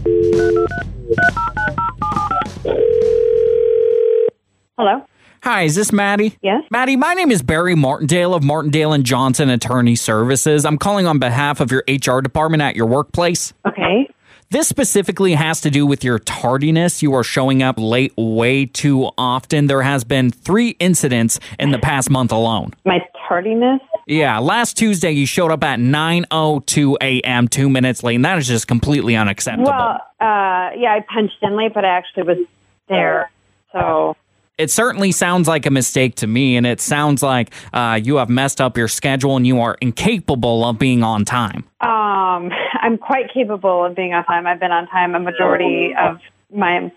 Hello. 4.76 5.07
Hi, 5.42 5.62
is 5.64 5.74
this 5.74 5.92
Maddie? 5.92 6.38
Yes. 6.40 6.62
Maddie, 6.70 6.96
my 6.96 7.12
name 7.12 7.30
is 7.30 7.42
Barry 7.42 7.74
Martindale 7.74 8.35
of 8.35 8.42
Martindale 8.42 8.94
and 8.94 9.04
Johnson 9.04 9.50
Attorney 9.50 9.94
Services. 9.94 10.64
I'm 10.64 10.78
calling 10.78 11.07
on 11.07 11.18
behalf 11.18 11.61
of 11.61 11.70
your 11.70 11.85
HR 11.87 12.20
department 12.20 12.62
at 12.62 12.76
your 12.76 12.87
workplace. 12.87 13.52
Okay. 13.68 14.09
This 14.50 14.68
specifically 14.68 15.35
has 15.35 15.61
to 15.62 15.70
do 15.70 15.87
with 15.87 16.04
your 16.04 16.18
tardiness. 16.18 17.02
You 17.02 17.14
are 17.14 17.24
showing 17.24 17.62
up 17.62 17.76
late 17.78 18.12
way 18.16 18.66
too 18.66 19.11
often. 19.18 19.66
There 19.66 19.83
has 19.83 20.04
been 20.04 20.30
three 20.30 20.70
incidents 20.78 21.40
in 21.59 21.70
the 21.70 21.78
past 21.78 22.11
month 22.11 22.30
alone. 22.33 22.72
My 22.85 23.00
tardiness. 23.28 23.80
Yeah, 24.07 24.38
last 24.38 24.76
Tuesday 24.76 25.12
you 25.12 25.26
showed 25.26 25.50
up 25.50 25.64
at 25.64 25.78
9:02 25.78 26.96
a.m. 27.00 27.48
2 27.48 27.68
minutes 27.68 28.02
late, 28.02 28.16
and 28.16 28.24
that 28.24 28.38
is 28.38 28.46
just 28.46 28.68
completely 28.68 29.16
unacceptable. 29.16 29.70
Well, 29.70 30.00
uh, 30.20 30.70
yeah, 30.76 30.94
I 30.94 31.04
punched 31.12 31.38
in 31.42 31.57
late, 31.57 31.72
but 31.74 31.85
I 31.85 31.96
actually 31.96 32.24
was 32.24 32.38
there. 32.88 33.30
So 33.72 34.14
it 34.58 34.70
certainly 34.70 35.12
sounds 35.12 35.48
like 35.48 35.66
a 35.66 35.70
mistake 35.70 36.14
to 36.16 36.26
me, 36.26 36.56
and 36.56 36.66
it 36.66 36.80
sounds 36.80 37.22
like 37.22 37.52
uh, 37.72 37.98
you 38.02 38.16
have 38.16 38.28
messed 38.28 38.60
up 38.60 38.76
your 38.76 38.88
schedule 38.88 39.36
and 39.36 39.46
you 39.46 39.60
are 39.60 39.76
incapable 39.80 40.64
of 40.64 40.78
being 40.78 41.02
on 41.02 41.24
time. 41.24 41.64
Um, 41.80 42.52
I'm 42.80 42.98
quite 42.98 43.32
capable 43.32 43.84
of 43.84 43.94
being 43.94 44.14
on 44.14 44.24
time. 44.24 44.46
I've 44.46 44.60
been 44.60 44.72
on 44.72 44.86
time 44.88 45.14
a 45.14 45.20
majority 45.20 45.94
of 45.98 46.18
my 46.54 46.90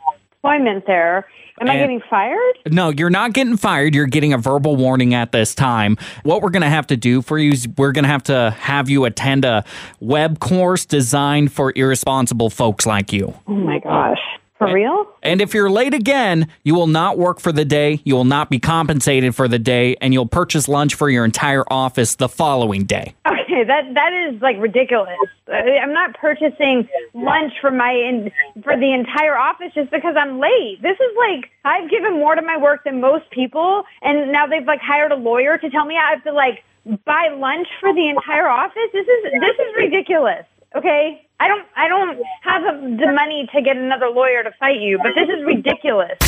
employment 0.44 0.86
there. 0.86 1.26
Am 1.60 1.70
I 1.72 1.78
getting 1.78 2.02
fired? 2.08 2.54
No, 2.68 2.90
you're 2.90 3.10
not 3.10 3.34
getting 3.34 3.58
fired. 3.58 3.96
You're 3.96 4.06
getting 4.06 4.32
a 4.32 4.38
verbal 4.38 4.76
warning 4.76 5.16
at 5.16 5.32
this 5.32 5.56
time. 5.56 5.98
What 6.22 6.44
we're 6.44 6.52
going 6.52 6.62
to 6.62 6.70
have 6.70 6.86
to 6.88 6.98
do 6.98 7.24
for 7.24 7.40
you 7.40 7.52
is 7.52 7.68
we're 7.78 7.94
going 7.94 8.04
to 8.04 8.10
have 8.10 8.22
to 8.24 8.52
have 8.60 8.92
you 8.92 9.06
attend 9.06 9.44
a 9.44 9.66
web 10.00 10.40
course 10.40 10.86
designed 10.86 11.52
for 11.52 11.74
irresponsible 11.76 12.52
folks 12.52 12.86
like 12.86 13.12
you. 13.12 13.34
Oh 13.48 13.56
my 13.56 13.80
gosh. 13.80 14.20
For 14.58 14.74
real? 14.74 15.06
And 15.22 15.40
if 15.42 15.54
you're 15.54 15.70
late 15.70 15.94
again, 15.94 16.48
you 16.64 16.74
will 16.74 16.88
not 16.88 17.18
work 17.18 17.40
for 17.40 17.52
the 17.52 17.66
day, 17.66 18.02
you 18.04 18.16
will 18.16 18.26
not 18.26 18.50
be 18.50 18.60
compensated 18.60 19.36
for 19.36 19.48
the 19.48 19.60
day, 19.60 19.96
and 20.02 20.14
you'll 20.14 20.26
purchase 20.28 20.68
lunch 20.68 20.96
for 20.96 21.10
your 21.10 21.26
entire 21.26 21.64
office 21.72 22.16
the 22.16 22.28
following 22.28 22.86
day. 22.86 23.14
Okay, 23.28 23.64
that 23.64 23.94
that 23.94 24.14
is 24.14 24.42
like 24.42 24.58
ridiculous. 24.60 25.16
I- 25.48 25.78
I'm 25.82 25.94
not 25.94 26.16
purchasing 26.18 26.88
lunch 27.14 27.54
for 27.62 27.72
my 27.72 27.92
in, 27.92 28.32
for 28.64 28.76
the 28.76 28.94
entire 28.94 29.38
office 29.38 29.72
just 29.76 29.92
because 29.92 30.16
I'm 30.18 30.40
late. 30.40 30.82
This 30.82 30.98
is 31.00 31.18
like 31.18 31.52
I've 31.64 31.90
given 31.90 32.14
more 32.14 32.36
to 32.36 32.42
my 32.42 32.58
work 32.58 32.84
than 32.84 33.00
most 33.00 33.30
people, 33.30 33.84
and 34.02 34.32
now 34.32 34.48
they've 34.48 34.66
like 34.66 34.82
hired 34.82 35.12
a 35.12 35.16
lawyer 35.16 35.58
to 35.58 35.70
tell 35.70 35.86
me 35.86 35.96
I 35.98 36.12
have 36.12 36.24
to 36.24 36.34
like 36.34 36.64
buy 37.06 37.30
lunch 37.38 37.68
for 37.80 37.94
the 37.94 38.10
entire 38.10 38.48
office. 38.48 38.90
This 38.92 39.08
is 39.08 39.24
this 39.40 39.56
is 39.60 39.76
ridiculous. 39.78 40.46
Okay, 40.78 41.28
I 41.40 41.48
don't 41.48 41.66
I 41.76 41.88
don't 41.88 42.22
have 42.44 42.62
the 42.64 43.12
money 43.12 43.50
to 43.52 43.62
get 43.64 43.78
another 43.78 44.10
lawyer 44.10 44.44
to 44.44 44.52
fight 44.60 44.80
you, 44.80 45.00
but 45.02 45.14
this 45.16 45.28
is 45.28 45.44
ridiculous. 45.44 46.20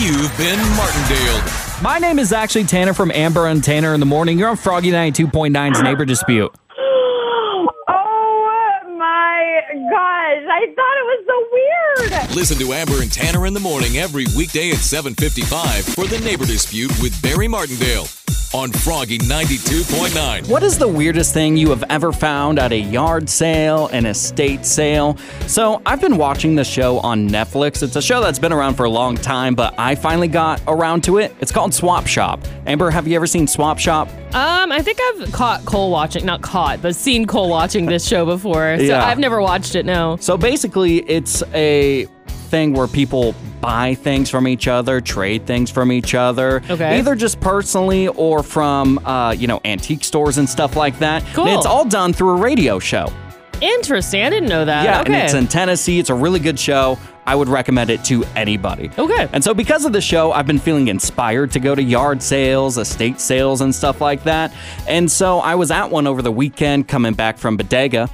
You've 0.00 0.36
been 0.36 0.58
Martindale. 0.74 1.40
My 1.80 2.00
name 2.00 2.18
is 2.18 2.32
actually 2.32 2.64
Tanner 2.64 2.92
from 2.92 3.12
Amber 3.12 3.46
and 3.46 3.62
Tanner 3.62 3.94
in 3.94 4.00
the 4.00 4.06
Morning. 4.06 4.36
You're 4.36 4.48
on 4.48 4.56
Froggy 4.56 4.90
92.9's 4.90 5.80
Neighbor 5.80 6.04
Dispute. 6.04 6.52
Oh 7.86 8.96
my 8.96 9.60
gosh, 9.90 10.44
I 10.48 10.66
thought 10.74 10.96
it 10.98 11.06
was 11.12 11.24
so 11.26 12.10
weird. 12.10 12.34
Listen 12.34 12.58
to 12.58 12.72
Amber 12.72 13.00
and 13.02 13.12
Tanner 13.12 13.46
in 13.46 13.54
the 13.54 13.60
morning 13.60 13.98
every 13.98 14.24
weekday 14.36 14.70
at 14.70 14.78
7:55 14.78 15.94
for 15.94 16.06
The 16.06 16.18
Neighbor 16.24 16.46
Dispute 16.46 16.90
with 17.00 17.20
Barry 17.22 17.46
Martindale 17.48 18.06
on 18.54 18.70
Froggy 18.70 19.18
92.9. 19.18 20.48
What 20.48 20.62
is 20.62 20.78
the 20.78 20.86
weirdest 20.86 21.34
thing 21.34 21.56
you 21.56 21.70
have 21.70 21.82
ever 21.90 22.12
found 22.12 22.60
at 22.60 22.70
a 22.70 22.78
yard 22.78 23.28
sale, 23.28 23.88
an 23.88 24.06
estate 24.06 24.64
sale? 24.64 25.18
So, 25.48 25.82
I've 25.84 26.00
been 26.00 26.16
watching 26.16 26.54
the 26.54 26.62
show 26.64 27.00
on 27.00 27.28
Netflix. 27.28 27.82
It's 27.82 27.96
a 27.96 28.00
show 28.02 28.20
that's 28.20 28.38
been 28.38 28.52
around 28.52 28.74
for 28.74 28.84
a 28.84 28.88
long 28.90 29.16
time, 29.16 29.56
but 29.56 29.74
I 29.76 29.96
finally 29.96 30.28
got 30.28 30.62
around 30.68 31.02
to 31.04 31.18
it. 31.18 31.34
It's 31.40 31.50
called 31.50 31.74
Swap 31.74 32.06
Shop. 32.06 32.40
Amber, 32.64 32.90
have 32.90 33.08
you 33.08 33.16
ever 33.16 33.26
seen 33.26 33.48
Swap 33.48 33.76
Shop? 33.80 34.08
Um, 34.34 34.70
I 34.70 34.80
think 34.82 34.98
I've 35.02 35.32
caught 35.32 35.64
Cole 35.64 35.90
watching, 35.90 36.24
not 36.24 36.40
caught, 36.40 36.80
but 36.80 36.94
seen 36.94 37.26
Cole 37.26 37.48
watching 37.50 37.86
this 37.86 38.06
show 38.06 38.24
before. 38.24 38.76
So 38.78 38.84
Yeah. 38.84 39.04
I've 39.04 39.18
never 39.18 39.40
watched 39.42 39.74
it. 39.74 39.84
No. 39.84 40.16
So 40.20 40.36
basically, 40.38 40.98
it's 41.10 41.42
a 41.54 42.06
thing 42.54 42.72
where 42.72 42.86
people 42.86 43.34
buy 43.60 43.94
things 43.94 44.30
from 44.30 44.46
each 44.46 44.68
other, 44.68 45.00
trade 45.00 45.44
things 45.44 45.72
from 45.72 45.90
each 45.90 46.14
other, 46.14 46.62
Okay. 46.70 46.98
either 47.00 47.16
just 47.16 47.40
personally 47.40 48.06
or 48.06 48.44
from 48.44 49.04
uh, 49.04 49.32
you 49.32 49.48
know 49.48 49.60
antique 49.64 50.04
stores 50.04 50.38
and 50.38 50.48
stuff 50.48 50.76
like 50.76 50.96
that. 51.00 51.24
Cool. 51.34 51.48
And 51.48 51.56
it's 51.56 51.66
all 51.66 51.84
done 51.84 52.12
through 52.12 52.30
a 52.30 52.36
radio 52.36 52.78
show. 52.78 53.12
Interesting. 53.60 54.22
I 54.22 54.30
didn't 54.30 54.48
know 54.48 54.64
that. 54.64 54.84
Yeah, 54.84 55.00
okay. 55.00 55.14
and 55.14 55.24
it's 55.24 55.34
in 55.34 55.48
Tennessee. 55.48 55.98
It's 55.98 56.10
a 56.10 56.14
really 56.14 56.38
good 56.38 56.56
show. 56.60 56.96
I 57.26 57.34
would 57.34 57.48
recommend 57.48 57.90
it 57.90 58.04
to 58.04 58.22
anybody. 58.36 58.88
Okay. 58.96 59.28
And 59.32 59.42
so, 59.42 59.52
because 59.52 59.84
of 59.84 59.92
the 59.92 60.00
show, 60.00 60.30
I've 60.30 60.46
been 60.46 60.60
feeling 60.60 60.86
inspired 60.86 61.50
to 61.52 61.58
go 61.60 61.74
to 61.74 61.82
yard 61.82 62.22
sales, 62.22 62.78
estate 62.78 63.18
sales, 63.18 63.62
and 63.62 63.74
stuff 63.74 64.00
like 64.00 64.22
that. 64.24 64.52
And 64.86 65.10
so, 65.10 65.40
I 65.40 65.56
was 65.56 65.72
at 65.72 65.90
one 65.90 66.06
over 66.06 66.22
the 66.22 66.30
weekend 66.32 66.86
coming 66.86 67.14
back 67.14 67.36
from 67.38 67.56
Bodega 67.56 68.08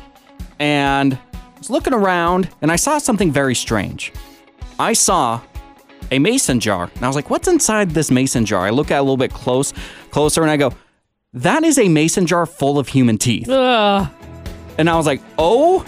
and 0.59 1.13
I 1.15 1.59
was 1.59 1.69
looking 1.69 1.93
around 1.93 2.49
and 2.63 2.73
I 2.73 2.77
saw 2.77 2.97
something 2.97 3.31
very 3.31 3.55
strange. 3.55 4.13
I 4.81 4.95
saw 4.95 5.43
a 6.11 6.19
mason 6.19 6.59
jar 6.59 6.91
and 6.95 7.05
I 7.05 7.07
was 7.07 7.15
like, 7.15 7.29
what's 7.29 7.49
inside 7.49 7.91
this 7.91 8.11
mason 8.11 8.47
jar? 8.47 8.67
I 8.67 8.71
look 8.71 8.91
at 8.91 8.97
it 8.97 9.01
a 9.01 9.03
little 9.03 9.19
bit 9.19 9.31
close, 9.31 9.75
closer 10.11 10.41
and 10.41 10.51
I 10.51 10.57
go, 10.57 10.73
that 11.35 11.65
is 11.65 11.79
a 11.79 11.87
mason 11.87 12.27
jar 12.27 12.47
full 12.47 12.79
of 12.79 12.89
human 12.89 13.19
teeth. 13.19 13.47
Ugh. 13.47 14.11
And 14.79 14.89
I 14.89 14.97
was 14.97 15.05
like, 15.05 15.21
oh 15.37 15.85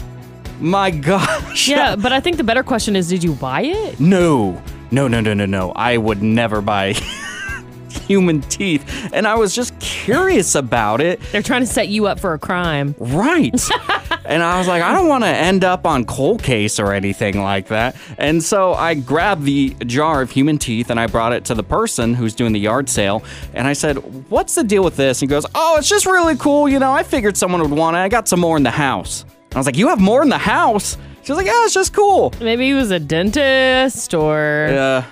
my 0.61 0.91
gosh. 0.91 1.69
Yeah, 1.69 1.97
but 1.99 2.13
I 2.13 2.21
think 2.21 2.37
the 2.37 2.45
better 2.45 2.63
question 2.63 2.95
is 2.95 3.09
did 3.09 3.25
you 3.25 3.33
buy 3.33 3.63
it? 3.63 3.99
No, 3.99 4.63
no, 4.91 5.09
no, 5.09 5.23
no, 5.23 5.33
no, 5.33 5.47
no. 5.47 5.73
I 5.75 5.97
would 5.97 6.23
never 6.23 6.61
buy 6.61 6.93
human 7.89 8.43
teeth. 8.43 9.11
And 9.15 9.27
I 9.27 9.37
was 9.37 9.55
just 9.55 9.79
curious 9.81 10.55
about 10.55 11.01
it. 11.01 11.19
They're 11.33 11.41
trying 11.41 11.63
to 11.63 11.67
set 11.67 11.89
you 11.89 12.09
up 12.09 12.21
for 12.21 12.35
a 12.35 12.39
crime. 12.39 12.95
Right. 12.99 13.55
and 14.25 14.43
I 14.43 14.59
was 14.59 14.69
like, 14.69 14.83
I 14.83 14.93
don't 14.93 15.09
want 15.09 15.25
to 15.25 15.29
end 15.29 15.65
up 15.65 15.87
on 15.87 16.05
cold 16.05 16.43
case 16.43 16.79
or 16.79 16.93
anything 16.93 17.41
like 17.41 17.69
that. 17.69 17.97
And 18.19 18.43
so 18.43 18.75
I 18.75 18.95
grabbed 18.95 19.45
the 19.45 19.71
jar 19.87 20.23
of 20.23 20.31
human 20.31 20.59
teeth 20.59 20.91
and 20.91 21.01
I 21.01 21.07
brought 21.07 21.33
it 21.33 21.45
to 21.47 21.55
the 21.55 21.63
person 21.63 22.15
who's 22.15 22.35
doing 22.35 22.53
the 22.53 22.61
yard 22.61 22.89
sale. 22.89 23.25
And 23.55 23.67
I 23.67 23.73
said, 23.73 23.97
What's 24.31 24.55
the 24.55 24.65
deal 24.65 24.85
with 24.85 24.97
this? 24.97 25.21
And 25.23 25.31
he 25.31 25.35
goes, 25.35 25.47
Oh, 25.55 25.77
it's 25.79 25.89
just 25.89 26.07
really 26.07 26.37
cool. 26.37 26.69
You 26.69 26.79
know, 26.79 26.93
I 26.93 27.03
figured 27.03 27.37
someone 27.37 27.61
would 27.61 27.71
want 27.71 27.97
it. 27.97 28.01
I 28.01 28.09
got 28.09 28.29
some 28.29 28.41
more 28.41 28.57
in 28.57 28.63
the 28.63 28.71
house. 28.71 29.25
I 29.55 29.59
was 29.59 29.67
like, 29.67 29.77
You 29.77 29.89
have 29.89 30.01
more 30.01 30.23
in 30.23 30.29
the 30.29 30.39
house? 30.39 30.97
She 31.23 31.33
was 31.33 31.37
like, 31.37 31.47
Yeah, 31.47 31.65
it's 31.65 31.75
just 31.75 31.93
cool. 31.93 32.33
Maybe 32.41 32.67
he 32.67 32.75
was 32.75 32.91
a 32.91 33.01
dentist 33.01 34.15
or. 34.15 34.67
Uh, 34.69 35.05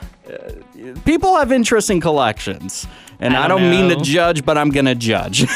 people 1.05 1.37
have 1.37 1.53
interesting 1.53 2.01
collections. 2.01 2.87
And 3.23 3.37
I 3.37 3.45
I 3.45 3.49
don't, 3.49 3.71
mean 3.71 3.91
to 3.91 3.97
judge, 3.97 4.45
but 4.45 4.57
I'm 4.57 4.71
going 4.71 4.87
to 4.87 4.95
judge. 4.95 5.43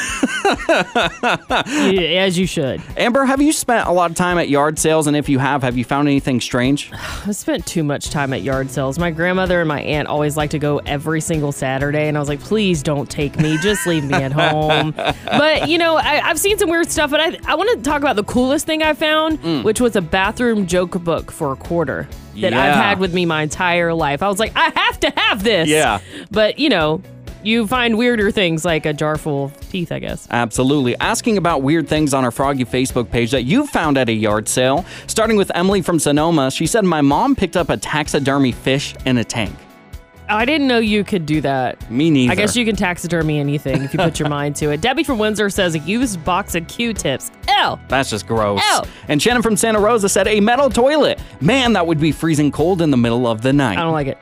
As 1.25 2.39
you 2.39 2.47
should. 2.47 2.83
Amber, 2.97 3.25
have 3.25 3.41
you 3.41 3.53
spent 3.53 3.89
a 3.89 3.93
lot 3.93 4.11
of 4.11 4.17
time 4.17 4.39
at 4.39 4.49
yard 4.49 4.79
sales? 4.79 5.07
And 5.07 5.17
if 5.17 5.29
you 5.29 5.39
have, 5.39 5.63
have 5.63 5.77
you 5.77 5.85
found 5.85 6.09
anything 6.09 6.41
strange? 6.41 6.91
I 7.27 7.33
spent 7.33 7.67
too 7.67 7.83
much 7.83 8.11
time 8.11 8.33
at 8.33 8.43
yard 8.43 8.71
sales. 8.71 8.99
My 8.99 9.11
grandmother 9.11 9.61
and 9.61 9.69
my 9.69 9.81
aunt 9.83 10.09
always 10.09 10.37
like 10.37 10.51
to 10.51 10.59
go 10.59 10.79
every 10.87 11.21
single 11.21 11.53
Saturday, 11.53 12.09
and 12.09 12.17
I 12.17 12.21
was 12.21 12.29
like, 12.29 12.41
please 12.41 12.83
don't 12.83 13.09
take 13.11 13.39
me. 13.39 13.57
Just 13.63 13.87
leave 13.87 14.05
me 14.05 14.15
at 14.15 14.33
home. 14.41 14.93
But, 14.93 15.69
you 15.69 15.79
know, 15.79 15.97
I, 15.97 16.21
I've 16.29 16.39
seen 16.39 16.59
some 16.59 16.69
weird 16.71 16.91
stuff, 16.91 17.11
but 17.11 17.21
I, 17.21 17.39
I 17.47 17.55
want 17.55 17.71
to 17.79 17.83
talk 17.83 18.01
about 18.01 18.17
the 18.17 18.25
coolest 18.25 18.67
thing 18.67 18.83
I 18.83 18.93
found, 18.95 19.41
Mm. 19.45 19.65
which 19.65 19.81
was 19.81 19.97
a 19.97 20.01
bathroom 20.01 20.67
joke 20.67 21.03
book 21.03 21.31
for 21.31 21.53
a 21.53 21.57
quarter 21.57 22.09
that 22.41 22.53
I've 22.53 22.75
had 22.75 22.99
with 22.99 23.13
me 23.15 23.27
my 23.27 23.43
entire 23.43 23.93
life. 23.95 24.23
I 24.23 24.29
was 24.29 24.39
like, 24.39 24.53
I 24.57 24.71
have 24.75 25.01
to 25.01 25.11
have 25.17 25.43
this. 25.45 25.69
Yeah. 25.69 26.01
But, 26.31 26.59
you 26.59 26.69
know, 26.69 27.03
you 27.47 27.67
find 27.67 27.97
weirder 27.99 28.31
things 28.31 28.65
like 28.65 28.87
a 28.87 28.93
jar 28.93 29.17
full 29.17 29.45
of 29.45 29.71
teeth, 29.71 29.93
I 29.93 29.99
guess. 29.99 30.27
Absolutely. 30.31 30.97
Asking 30.99 31.37
about 31.39 31.63
weird 31.63 31.89
things 31.89 32.15
on 32.15 32.25
our 32.25 32.31
Froggy 32.31 32.65
Facebook 32.65 33.11
page 33.11 33.31
that 33.33 33.43
you 33.43 33.67
found 33.67 33.99
at 33.99 34.09
a 34.09 34.13
yard 34.13 34.49
sale. 34.49 34.85
Starting 35.07 35.37
with 35.37 35.51
Emily 35.55 35.83
from 35.83 35.99
Sonoma, 35.99 36.51
she 36.51 36.67
said, 36.67 36.85
My 36.85 37.01
mom 37.01 37.37
picked 37.37 37.57
up 37.57 37.71
a 37.71 37.77
taxidermy 37.77 38.53
fish 38.53 38.95
in 39.05 39.19
a 39.19 39.25
tank. 39.25 39.55
I 40.29 40.47
didn't 40.47 40.69
know 40.69 40.79
you 40.79 41.05
could 41.05 41.27
do 41.27 41.43
that. 41.43 41.91
Me 41.91 42.09
neither. 42.11 42.33
I 42.33 42.35
guess 42.35 42.57
you 42.57 42.65
can 42.65 42.77
taxidermy 42.77 43.39
anything 43.39 43.83
if 43.83 43.93
you 43.93 43.99
put 43.99 44.19
your 44.19 44.31
mind 44.31 44.57
to 44.57 44.71
it. 44.71 44.81
Debbie 44.81 45.05
from 45.05 45.19
Windsor 45.19 45.51
says 45.51 45.75
a 45.75 45.81
used 45.81 46.25
box 46.25 46.55
of 46.55 46.67
Q-tips. 46.67 47.31
Ew. 47.47 47.79
That's 47.89 48.09
just 48.09 48.27
gross. 48.27 48.63
Ew. 48.73 48.81
And 49.09 49.21
Shannon 49.21 49.43
from 49.43 49.57
Santa 49.57 49.81
Rosa 49.81 50.09
said, 50.09 50.27
A 50.27 50.41
metal 50.41 50.71
toilet. 50.71 51.19
Man, 51.43 51.75
that 51.75 51.87
would 51.87 52.01
be 52.01 52.11
freezing 52.11 52.51
cold 52.51 52.81
in 52.81 52.91
the 52.91 52.97
middle 52.97 53.27
of 53.27 53.43
the 53.43 53.53
night. 53.53 53.77
I 53.77 53.83
don't 53.83 53.93
like 53.93 54.07
it. 54.07 54.19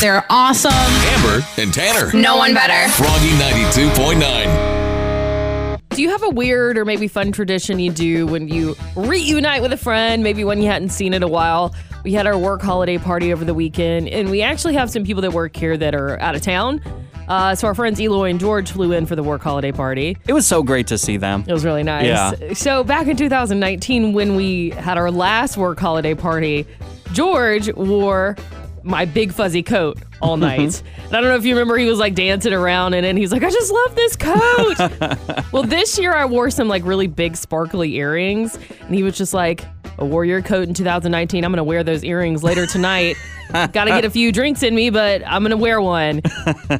They're 0.00 0.24
awesome. 0.30 0.72
Amber 0.72 1.46
and 1.58 1.72
Tanner. 1.72 2.12
No 2.12 2.36
one 2.36 2.54
better. 2.54 2.90
Froggy 2.92 3.30
92.9. 3.30 4.74
Do 5.90 6.02
you 6.02 6.10
have 6.10 6.24
a 6.24 6.28
weird 6.30 6.76
or 6.76 6.84
maybe 6.84 7.06
fun 7.06 7.30
tradition 7.30 7.78
you 7.78 7.92
do 7.92 8.26
when 8.26 8.48
you 8.48 8.74
reunite 8.96 9.62
with 9.62 9.72
a 9.72 9.76
friend, 9.76 10.24
maybe 10.24 10.42
one 10.42 10.60
you 10.60 10.66
hadn't 10.68 10.88
seen 10.88 11.14
in 11.14 11.22
a 11.22 11.28
while? 11.28 11.72
We 12.02 12.12
had 12.12 12.26
our 12.26 12.36
work 12.36 12.62
holiday 12.62 12.98
party 12.98 13.32
over 13.32 13.44
the 13.44 13.54
weekend, 13.54 14.08
and 14.08 14.28
we 14.28 14.42
actually 14.42 14.74
have 14.74 14.90
some 14.90 15.04
people 15.04 15.22
that 15.22 15.32
work 15.32 15.56
here 15.56 15.76
that 15.76 15.94
are 15.94 16.20
out 16.20 16.34
of 16.34 16.42
town. 16.42 16.80
Uh, 17.28 17.54
so 17.54 17.68
our 17.68 17.74
friends 17.74 18.00
Eloy 18.00 18.28
and 18.30 18.40
George 18.40 18.72
flew 18.72 18.92
in 18.92 19.06
for 19.06 19.16
the 19.16 19.22
work 19.22 19.40
holiday 19.42 19.72
party. 19.72 20.18
It 20.26 20.32
was 20.32 20.46
so 20.46 20.62
great 20.62 20.88
to 20.88 20.98
see 20.98 21.16
them. 21.16 21.44
It 21.46 21.52
was 21.52 21.64
really 21.64 21.84
nice. 21.84 22.06
Yeah. 22.06 22.52
So 22.54 22.84
back 22.84 23.06
in 23.06 23.16
2019, 23.16 24.12
when 24.12 24.36
we 24.36 24.70
had 24.70 24.98
our 24.98 25.10
last 25.10 25.56
work 25.56 25.78
holiday 25.78 26.14
party, 26.14 26.66
George 27.12 27.72
wore 27.74 28.36
my 28.84 29.04
big 29.06 29.32
fuzzy 29.32 29.62
coat 29.62 29.98
all 30.20 30.36
mm-hmm. 30.36 30.62
night. 30.62 30.82
and 31.06 31.16
I 31.16 31.20
don't 31.20 31.30
know 31.30 31.36
if 31.36 31.44
you 31.44 31.54
remember, 31.54 31.76
he 31.76 31.86
was 31.86 31.98
like 31.98 32.14
dancing 32.14 32.52
around 32.52 32.94
and 32.94 33.04
then 33.04 33.16
he's 33.16 33.32
like, 33.32 33.42
I 33.42 33.50
just 33.50 33.72
love 33.72 33.94
this 33.94 34.16
coat. 34.16 35.48
well, 35.52 35.62
this 35.62 35.98
year 35.98 36.14
I 36.14 36.26
wore 36.26 36.50
some 36.50 36.68
like 36.68 36.84
really 36.84 37.06
big 37.06 37.36
sparkly 37.36 37.94
earrings, 37.96 38.58
and 38.80 38.94
he 38.94 39.02
was 39.02 39.16
just 39.16 39.34
like, 39.34 39.64
I 39.98 40.04
wore 40.04 40.24
your 40.24 40.42
coat 40.42 40.68
in 40.68 40.74
2019. 40.74 41.44
I'm 41.44 41.52
gonna 41.52 41.64
wear 41.64 41.82
those 41.82 42.04
earrings 42.04 42.42
later 42.42 42.66
tonight. 42.66 43.16
Got 43.52 43.84
to 43.84 43.90
get 43.90 44.04
a 44.04 44.10
few 44.10 44.32
drinks 44.32 44.62
in 44.62 44.74
me, 44.74 44.90
but 44.90 45.22
I'm 45.26 45.42
gonna 45.42 45.56
wear 45.56 45.80
one. 45.80 46.20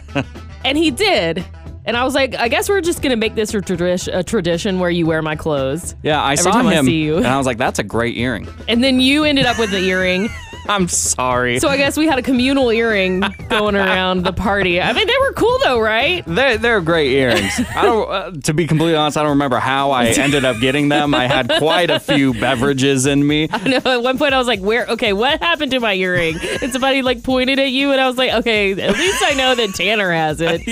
and 0.64 0.76
he 0.76 0.90
did. 0.90 1.44
And 1.86 1.96
I 1.96 2.04
was 2.04 2.14
like, 2.14 2.34
I 2.34 2.48
guess 2.48 2.68
we're 2.68 2.80
just 2.80 3.02
gonna 3.02 3.16
make 3.16 3.34
this 3.34 3.52
a, 3.54 3.58
tradi- 3.58 4.08
a 4.12 4.22
tradition 4.22 4.80
where 4.80 4.90
you 4.90 5.06
wear 5.06 5.22
my 5.22 5.36
clothes. 5.36 5.94
Yeah, 6.02 6.20
I 6.22 6.32
Every 6.32 6.42
saw 6.42 6.50
time 6.52 6.66
I 6.66 6.74
him. 6.74 6.86
see 6.86 7.02
you. 7.04 7.18
And 7.18 7.26
I 7.26 7.36
was 7.36 7.46
like, 7.46 7.58
that's 7.58 7.78
a 7.78 7.84
great 7.84 8.16
earring. 8.16 8.48
And 8.68 8.82
then 8.82 9.00
you 9.00 9.24
ended 9.24 9.46
up 9.46 9.58
with 9.58 9.70
the 9.70 9.80
earring. 9.80 10.28
I'm 10.68 10.88
sorry. 10.88 11.58
So 11.58 11.68
I 11.68 11.76
guess 11.76 11.96
we 11.96 12.06
had 12.06 12.18
a 12.18 12.22
communal 12.22 12.70
earring 12.70 13.22
going 13.48 13.74
around 13.74 14.24
the 14.24 14.32
party. 14.32 14.80
I 14.80 14.92
mean, 14.92 15.06
they 15.06 15.16
were 15.20 15.32
cool 15.34 15.58
though, 15.62 15.78
right? 15.78 16.24
They're, 16.26 16.58
they're 16.58 16.80
great 16.80 17.12
earrings. 17.12 17.52
I 17.76 17.82
don't. 17.82 18.10
Uh, 18.10 18.30
to 18.44 18.54
be 18.54 18.66
completely 18.66 18.96
honest, 18.96 19.16
I 19.16 19.22
don't 19.22 19.30
remember 19.30 19.58
how 19.58 19.90
I 19.90 20.06
ended 20.06 20.44
up 20.44 20.60
getting 20.60 20.88
them. 20.88 21.14
I 21.14 21.26
had 21.26 21.50
quite 21.58 21.90
a 21.90 22.00
few 22.00 22.32
beverages 22.34 23.06
in 23.06 23.26
me. 23.26 23.48
I 23.52 23.68
know 23.68 23.80
at 23.84 24.02
one 24.02 24.18
point 24.18 24.34
I 24.34 24.38
was 24.38 24.46
like, 24.46 24.60
where, 24.60 24.86
okay, 24.86 25.12
what 25.12 25.40
happened 25.40 25.72
to 25.72 25.80
my 25.80 25.94
earring? 25.94 26.38
And 26.62 26.72
somebody 26.72 27.02
like 27.02 27.22
pointed 27.22 27.58
at 27.58 27.70
you 27.70 27.92
and 27.92 28.00
I 28.00 28.06
was 28.08 28.16
like, 28.16 28.32
okay, 28.32 28.72
at 28.72 28.96
least 28.96 29.22
I 29.24 29.34
know 29.34 29.54
that 29.54 29.74
Tanner 29.74 30.12
has 30.12 30.40
it. 30.40 30.62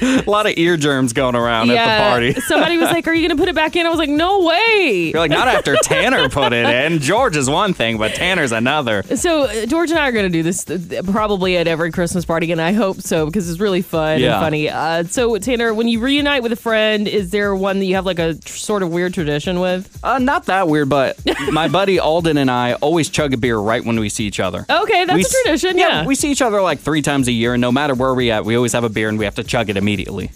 A 0.26 0.30
lot 0.30 0.46
of 0.46 0.54
ear 0.56 0.76
germs 0.76 1.12
going 1.12 1.34
around 1.34 1.70
at 1.70 1.74
the 1.96 2.10
party. 2.10 2.40
somebody 2.40 2.76
was 2.76 2.90
like, 2.90 3.06
are 3.06 3.14
you 3.14 3.26
going 3.26 3.36
to 3.36 3.40
put 3.40 3.48
it 3.48 3.54
back 3.54 3.76
in? 3.76 3.86
I 3.86 3.90
was 3.90 3.98
like, 3.98 4.10
no 4.10 4.44
way. 4.44 5.10
You're 5.12 5.20
like, 5.20 5.30
not 5.30 5.48
after 5.48 5.76
Tanner 5.76 6.28
put 6.28 6.52
it 6.52 6.66
in. 6.66 7.00
George 7.00 7.36
is 7.36 7.48
one 7.48 7.74
thing, 7.74 7.98
but 7.98 8.14
Tanner's 8.14 8.52
another. 8.52 9.02
So 9.16 9.39
George 9.66 9.90
and 9.90 9.98
I 9.98 10.08
are 10.08 10.12
going 10.12 10.30
to 10.30 10.42
do 10.42 10.42
this 10.42 10.64
probably 11.10 11.56
at 11.56 11.66
every 11.66 11.90
Christmas 11.90 12.24
party, 12.24 12.52
and 12.52 12.60
I 12.60 12.72
hope 12.72 13.00
so 13.00 13.26
because 13.26 13.48
it's 13.50 13.60
really 13.60 13.82
fun 13.82 14.20
Yeah. 14.20 14.34
and 14.36 14.44
funny. 14.44 14.68
Uh, 14.68 15.04
so 15.04 15.36
Tanner, 15.38 15.72
when 15.74 15.88
you 15.88 16.00
reunite 16.00 16.42
with 16.42 16.52
a 16.52 16.56
friend, 16.56 17.06
is 17.08 17.30
there 17.30 17.54
one 17.54 17.78
that 17.78 17.84
you 17.84 17.94
have 17.94 18.06
like 18.06 18.18
a 18.18 18.34
tr- 18.34 18.52
sort 18.56 18.82
of 18.82 18.90
weird 18.92 19.14
tradition 19.14 19.60
with? 19.60 19.98
Uh, 20.02 20.18
not 20.18 20.46
that 20.46 20.68
weird, 20.68 20.88
but 20.88 21.18
my 21.52 21.68
buddy 21.68 21.98
Alden 21.98 22.36
and 22.36 22.50
I 22.50 22.74
always 22.74 23.08
chug 23.08 23.32
a 23.34 23.36
beer 23.36 23.58
right 23.58 23.84
when 23.84 23.98
we 24.00 24.08
see 24.08 24.24
each 24.26 24.40
other. 24.40 24.64
Okay, 24.68 25.04
that's 25.04 25.14
We 25.16 25.20
a 25.22 25.24
s- 25.24 25.42
tradition. 25.42 25.78
Yeah. 25.78 26.06
We 26.06 26.14
see 26.14 26.30
each 26.30 26.42
other 26.42 26.60
like 26.62 26.80
three 26.80 27.02
times 27.02 27.28
a 27.28 27.32
year, 27.32 27.54
and 27.54 27.60
no 27.60 27.72
matter 27.72 27.94
where 27.94 28.14
we 28.14 28.30
at, 28.30 28.44
we 28.44 28.56
always 28.56 28.72
have 28.72 28.84
a 28.84 28.88
beer 28.88 29.08
and 29.08 29.18
we 29.18 29.24
have 29.24 29.34
to 29.36 29.44
chug 29.44 29.70
it 29.70 29.76
immediately. 29.76 30.30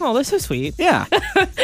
Oh, 0.00 0.14
that's 0.14 0.30
so 0.30 0.38
sweet. 0.38 0.74
Yeah, 0.78 1.06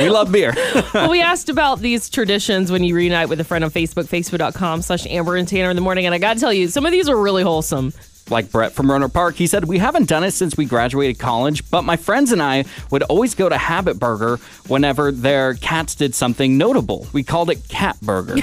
we 0.00 0.10
love 0.10 0.30
beer. 0.30 0.52
well, 0.94 1.10
we 1.10 1.22
asked 1.22 1.48
about 1.48 1.80
these 1.80 2.08
traditions 2.10 2.70
when 2.70 2.84
you 2.84 2.94
reunite 2.94 3.28
with 3.28 3.40
a 3.40 3.44
friend 3.44 3.64
on 3.64 3.70
Facebook, 3.70 4.04
facebook.com 4.04 4.82
slash 4.82 5.06
Amber 5.06 5.36
and 5.36 5.48
Tanner 5.48 5.70
in 5.70 5.76
the 5.76 5.82
morning. 5.82 6.04
And 6.06 6.14
I 6.14 6.18
got 6.18 6.34
to 6.34 6.40
tell 6.40 6.52
you, 6.52 6.68
some 6.68 6.84
of 6.84 6.92
these 6.92 7.08
are 7.08 7.16
really 7.16 7.42
wholesome. 7.42 7.92
like 8.28 8.50
Brett 8.50 8.72
from 8.72 8.88
Rohnert 8.88 9.12
Park, 9.14 9.36
he 9.36 9.46
said, 9.46 9.64
We 9.64 9.78
haven't 9.78 10.08
done 10.08 10.22
it 10.24 10.32
since 10.32 10.56
we 10.56 10.66
graduated 10.66 11.18
college, 11.18 11.68
but 11.70 11.82
my 11.82 11.96
friends 11.96 12.32
and 12.32 12.42
I 12.42 12.64
would 12.90 13.04
always 13.04 13.34
go 13.34 13.48
to 13.48 13.56
Habit 13.56 13.98
Burger 13.98 14.36
whenever 14.68 15.12
their 15.12 15.54
cats 15.54 15.94
did 15.94 16.14
something 16.14 16.58
notable. 16.58 17.06
We 17.12 17.22
called 17.22 17.50
it 17.50 17.66
Cat 17.68 17.96
Burger. 18.02 18.36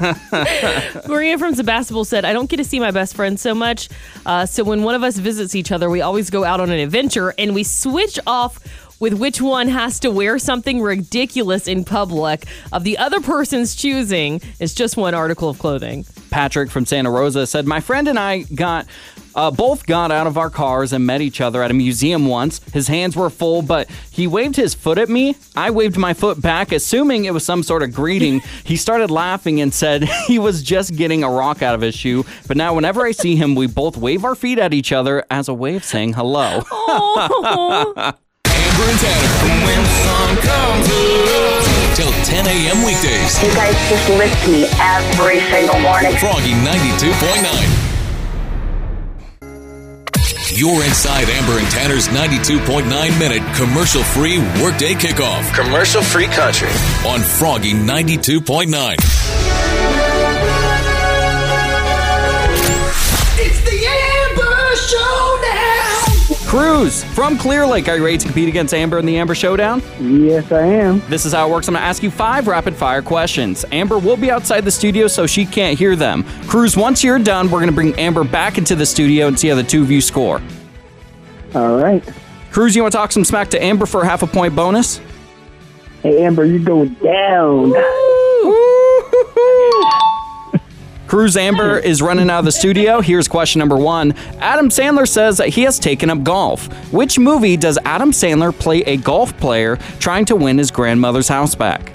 Maria 1.08 1.38
from 1.38 1.54
Sebastopol 1.54 2.04
said, 2.04 2.24
I 2.24 2.32
don't 2.32 2.50
get 2.50 2.56
to 2.56 2.64
see 2.64 2.80
my 2.80 2.90
best 2.90 3.14
friend 3.14 3.38
so 3.38 3.54
much. 3.54 3.88
Uh, 4.26 4.46
so 4.46 4.64
when 4.64 4.82
one 4.82 4.94
of 4.94 5.02
us 5.02 5.16
visits 5.18 5.54
each 5.54 5.70
other, 5.70 5.88
we 5.90 6.00
always 6.00 6.30
go 6.30 6.44
out 6.44 6.60
on 6.60 6.70
an 6.70 6.78
adventure 6.78 7.34
and 7.38 7.54
we 7.54 7.62
switch 7.64 8.18
off 8.26 8.58
with 9.02 9.14
which 9.14 9.40
one 9.40 9.66
has 9.66 9.98
to 9.98 10.12
wear 10.12 10.38
something 10.38 10.80
ridiculous 10.80 11.66
in 11.66 11.82
public 11.84 12.46
of 12.70 12.84
the 12.84 12.96
other 12.96 13.20
person's 13.20 13.74
choosing. 13.74 14.40
It's 14.60 14.74
just 14.74 14.96
one 14.96 15.12
article 15.12 15.48
of 15.48 15.58
clothing. 15.58 16.06
Patrick 16.30 16.70
from 16.70 16.86
Santa 16.86 17.10
Rosa 17.10 17.44
said, 17.48 17.66
My 17.66 17.80
friend 17.80 18.06
and 18.06 18.18
I 18.18 18.42
got. 18.42 18.86
Uh, 19.34 19.50
both 19.50 19.86
got 19.86 20.12
out 20.12 20.26
of 20.26 20.36
our 20.36 20.50
cars 20.50 20.92
and 20.92 21.06
met 21.06 21.22
each 21.22 21.40
other 21.40 21.62
at 21.62 21.70
a 21.70 21.74
museum 21.74 22.26
once. 22.26 22.60
His 22.74 22.86
hands 22.86 23.16
were 23.16 23.30
full, 23.30 23.62
but 23.62 23.88
he 24.10 24.26
waved 24.26 24.56
his 24.56 24.74
foot 24.74 24.98
at 24.98 25.08
me. 25.08 25.36
I 25.56 25.70
waved 25.70 25.96
my 25.96 26.12
foot 26.12 26.42
back, 26.42 26.70
assuming 26.70 27.24
it 27.24 27.32
was 27.32 27.42
some 27.42 27.62
sort 27.62 27.82
of 27.82 27.94
greeting. 27.94 28.40
he 28.64 28.76
started 28.76 29.10
laughing 29.10 29.62
and 29.62 29.72
said 29.72 30.04
he 30.26 30.38
was 30.38 30.62
just 30.62 30.96
getting 30.96 31.24
a 31.24 31.30
rock 31.30 31.62
out 31.62 31.74
of 31.74 31.80
his 31.80 31.94
shoe. 31.94 32.26
But 32.46 32.58
now, 32.58 32.74
whenever 32.74 33.06
I 33.06 33.12
see 33.12 33.34
him, 33.34 33.54
we 33.54 33.66
both 33.66 33.96
wave 33.96 34.22
our 34.22 34.34
feet 34.34 34.58
at 34.58 34.74
each 34.74 34.92
other 34.92 35.24
as 35.30 35.48
a 35.48 35.54
way 35.54 35.76
of 35.76 35.84
saying 35.84 36.12
hello. 36.12 36.62
Amber 38.72 38.88
and 38.88 39.00
Tanner. 39.00 39.28
When 39.66 39.82
the 39.84 39.90
sun 40.00 40.36
comes 40.48 40.88
up. 40.88 41.60
Till 41.94 42.12
10 42.24 42.46
a.m. 42.46 42.84
weekdays. 42.86 43.42
You 43.42 43.52
guys 43.54 43.76
just 43.90 44.08
lift 44.08 44.48
me 44.48 44.64
every 44.80 45.40
single 45.50 45.78
morning. 45.80 46.16
Froggy 46.16 46.52
92.9. 46.52 47.78
You're 50.54 50.84
inside 50.84 51.28
Amber 51.28 51.58
and 51.58 51.70
Tanner's 51.70 52.08
92.9 52.08 53.18
minute 53.18 53.42
commercial 53.56 54.02
free 54.02 54.38
workday 54.62 54.94
kickoff. 54.94 55.52
Commercial 55.54 56.02
free 56.02 56.28
country. 56.28 56.70
On 57.06 57.20
Froggy 57.20 57.72
92.9. 57.72 58.96
Cruz 66.52 67.02
from 67.02 67.38
Clear 67.38 67.66
Lake. 67.66 67.88
Are 67.88 67.96
you 67.96 68.04
ready 68.04 68.18
to 68.18 68.26
compete 68.26 68.46
against 68.46 68.74
Amber 68.74 68.98
in 68.98 69.06
the 69.06 69.16
Amber 69.16 69.34
Showdown? 69.34 69.82
Yes, 69.98 70.52
I 70.52 70.60
am. 70.60 71.00
This 71.08 71.24
is 71.24 71.32
how 71.32 71.48
it 71.48 71.50
works. 71.50 71.66
I'm 71.66 71.72
going 71.72 71.80
to 71.80 71.86
ask 71.86 72.02
you 72.02 72.10
five 72.10 72.46
rapid 72.46 72.76
fire 72.76 73.00
questions. 73.00 73.64
Amber 73.72 73.98
will 73.98 74.18
be 74.18 74.30
outside 74.30 74.60
the 74.60 74.70
studio, 74.70 75.06
so 75.06 75.26
she 75.26 75.46
can't 75.46 75.78
hear 75.78 75.96
them. 75.96 76.24
Cruz, 76.48 76.76
once 76.76 77.02
you're 77.02 77.18
done, 77.18 77.46
we're 77.50 77.60
going 77.60 77.70
to 77.70 77.74
bring 77.74 77.98
Amber 77.98 78.22
back 78.22 78.58
into 78.58 78.74
the 78.74 78.84
studio 78.84 79.28
and 79.28 79.40
see 79.40 79.48
how 79.48 79.54
the 79.54 79.62
two 79.62 79.80
of 79.80 79.90
you 79.90 80.02
score. 80.02 80.42
All 81.54 81.78
right. 81.78 82.06
Cruz, 82.50 82.76
you 82.76 82.82
want 82.82 82.92
to 82.92 82.98
talk 82.98 83.12
some 83.12 83.24
smack 83.24 83.48
to 83.48 83.64
Amber 83.64 83.86
for 83.86 84.02
a 84.02 84.06
half 84.06 84.22
a 84.22 84.26
point 84.26 84.54
bonus? 84.54 85.00
Hey, 86.02 86.22
Amber, 86.22 86.44
you're 86.44 86.58
going 86.58 86.92
down. 87.02 87.72
Cruz 91.12 91.36
Amber 91.36 91.76
is 91.78 92.00
running 92.00 92.30
out 92.30 92.38
of 92.38 92.46
the 92.46 92.52
studio. 92.52 93.02
Here's 93.02 93.28
question 93.28 93.58
number 93.58 93.76
one. 93.76 94.12
Adam 94.38 94.70
Sandler 94.70 95.06
says 95.06 95.36
that 95.36 95.50
he 95.50 95.60
has 95.64 95.78
taken 95.78 96.08
up 96.08 96.22
golf. 96.22 96.68
Which 96.90 97.18
movie 97.18 97.58
does 97.58 97.76
Adam 97.84 98.12
Sandler 98.12 98.58
play 98.58 98.78
a 98.84 98.96
golf 98.96 99.36
player 99.36 99.76
trying 99.98 100.24
to 100.24 100.36
win 100.36 100.56
his 100.56 100.70
grandmother's 100.70 101.28
house 101.28 101.54
back? 101.54 101.92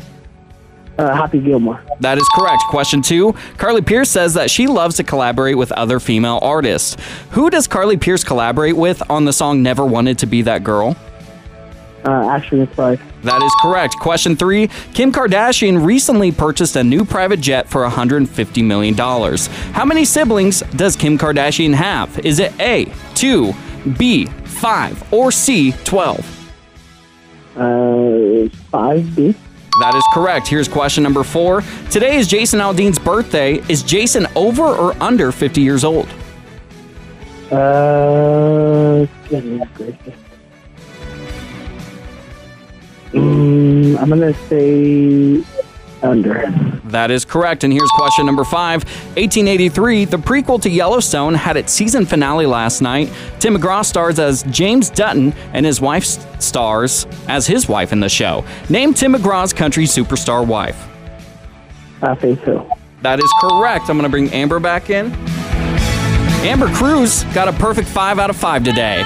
Uh, 0.99 1.15
Happy 1.15 1.39
Gilmore. 1.39 1.83
That 1.99 2.19
is 2.19 2.29
correct. 2.35 2.61
Question 2.69 3.01
two. 3.01 3.33
Carly 3.57 3.81
Pearce 3.81 4.11
says 4.11 4.35
that 4.35 4.51
she 4.51 4.67
loves 4.67 4.97
to 4.97 5.03
collaborate 5.03 5.57
with 5.57 5.71
other 5.71 5.99
female 5.99 6.37
artists. 6.43 6.95
Who 7.31 7.49
does 7.49 7.65
Carly 7.65 7.97
Pearce 7.97 8.23
collaborate 8.23 8.77
with 8.77 9.01
on 9.09 9.25
the 9.25 9.33
song 9.33 9.63
Never 9.63 9.83
Wanted 9.83 10.19
to 10.19 10.27
Be 10.27 10.43
That 10.43 10.63
Girl? 10.63 10.95
Uh, 12.05 12.11
Ashley. 12.11 12.65
That 12.65 13.41
is 13.41 13.51
correct. 13.61 13.95
Question 13.99 14.35
three 14.35 14.67
Kim 14.93 15.11
Kardashian 15.11 15.85
recently 15.85 16.31
purchased 16.31 16.75
a 16.75 16.83
new 16.83 17.03
private 17.03 17.41
jet 17.41 17.67
for 17.67 17.87
$150 17.87 18.63
million. 18.63 18.95
How 18.95 19.83
many 19.83 20.05
siblings 20.05 20.61
does 20.75 20.95
Kim 20.95 21.17
Kardashian 21.17 21.73
have? 21.73 22.19
Is 22.19 22.39
it 22.39 22.57
A, 22.59 22.91
2, 23.15 23.53
B, 23.97 24.25
5, 24.25 25.13
or 25.13 25.31
C, 25.31 25.73
12? 25.83 26.37
Uh, 27.57 28.47
five 28.69 29.15
B. 29.15 29.33
That 29.79 29.95
is 29.95 30.03
correct. 30.13 30.47
Here's 30.47 30.67
question 30.67 31.03
number 31.03 31.23
four. 31.23 31.61
Today 31.89 32.17
is 32.17 32.27
Jason 32.27 32.59
Aldean's 32.59 32.99
birthday. 32.99 33.55
Is 33.67 33.83
Jason 33.83 34.27
over 34.35 34.63
or 34.63 34.95
under 35.01 35.31
50 35.31 35.61
years 35.61 35.83
old? 35.83 36.07
Uh, 37.51 39.05
goodness 39.29 39.67
gracious. 39.75 40.13
Mm, 43.11 43.97
I'm 43.99 44.09
gonna 44.09 44.33
say 44.47 45.43
under. 46.03 46.51
That 46.85 47.11
is 47.11 47.25
correct. 47.25 47.63
And 47.63 47.73
here's 47.73 47.89
question 47.91 48.25
number 48.25 48.43
five. 48.43 48.83
1883, 49.15 50.05
the 50.05 50.17
prequel 50.17 50.61
to 50.61 50.69
Yellowstone 50.69 51.33
had 51.33 51.57
its 51.57 51.73
season 51.73 52.05
finale 52.05 52.45
last 52.45 52.81
night. 52.81 53.11
Tim 53.39 53.55
McGraw 53.55 53.83
stars 53.83 54.19
as 54.19 54.43
James 54.43 54.89
Dutton, 54.89 55.33
and 55.53 55.65
his 55.65 55.81
wife 55.81 56.05
stars 56.39 57.07
as 57.27 57.47
his 57.47 57.67
wife 57.67 57.91
in 57.91 57.99
the 57.99 58.09
show. 58.09 58.45
Name 58.69 58.93
Tim 58.93 59.13
McGraw's 59.13 59.53
country 59.53 59.85
superstar 59.85 60.45
wife. 60.45 60.87
Uh, 62.01 62.15
Faith 62.15 62.41
Hill. 62.43 62.69
That 63.01 63.19
is 63.19 63.31
correct. 63.41 63.89
I'm 63.89 63.97
going 63.97 64.03
to 64.03 64.09
bring 64.09 64.29
Amber 64.31 64.59
back 64.59 64.89
in. 64.89 65.11
Amber 66.45 66.67
Cruz 66.73 67.23
got 67.33 67.47
a 67.47 67.53
perfect 67.53 67.87
five 67.87 68.19
out 68.19 68.29
of 68.29 68.35
five 68.35 68.63
today. 68.63 69.03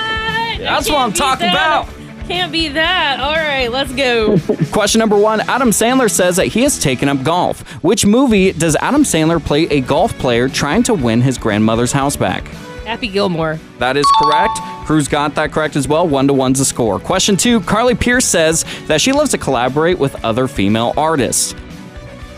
That's 0.60 0.90
what 0.90 1.00
I'm 1.00 1.14
talking 1.14 1.48
about. 1.50 1.88
Can't 2.32 2.52
be 2.52 2.70
that. 2.70 3.20
All 3.20 3.34
right, 3.36 3.70
let's 3.70 3.94
go. 3.94 4.38
Question 4.72 5.00
number 5.00 5.18
one 5.18 5.42
Adam 5.42 5.70
Sandler 5.72 6.10
says 6.10 6.38
that 6.38 6.48
he 6.48 6.62
has 6.64 6.80
taken 6.80 7.10
up 7.10 7.24
golf. 7.24 7.62
Which 7.84 8.06
movie 8.06 8.54
does 8.54 8.78
Adam 8.78 9.04
Sandler 9.04 9.44
play 9.44 9.64
a 9.64 9.82
golf 9.82 10.18
player 10.18 10.48
trying 10.48 10.84
to 10.84 10.94
win 10.94 11.20
his 11.20 11.38
grandmother's 11.38 11.92
house 11.92 12.16
back? 12.16 12.48
Happy 12.86 13.10
Gilmore. 13.10 13.60
That 13.80 13.98
is 13.98 14.06
correct. 14.22 14.58
Cruz 14.86 15.10
got 15.10 15.36
that 15.36 15.52
correct 15.52 15.76
as 15.76 15.90
well. 15.90 16.08
One 16.08 16.26
to 16.28 16.34
one's 16.34 16.60
the 16.60 16.66
score. 16.66 17.00
Question 17.00 17.36
two 17.36 17.60
Carly 17.62 17.96
Pearce 17.96 18.26
says 18.26 18.64
that 18.88 19.02
she 19.02 19.12
loves 19.12 19.32
to 19.32 19.38
collaborate 19.38 20.00
with 20.00 20.24
other 20.24 20.48
female 20.48 20.94
artists. 20.96 21.54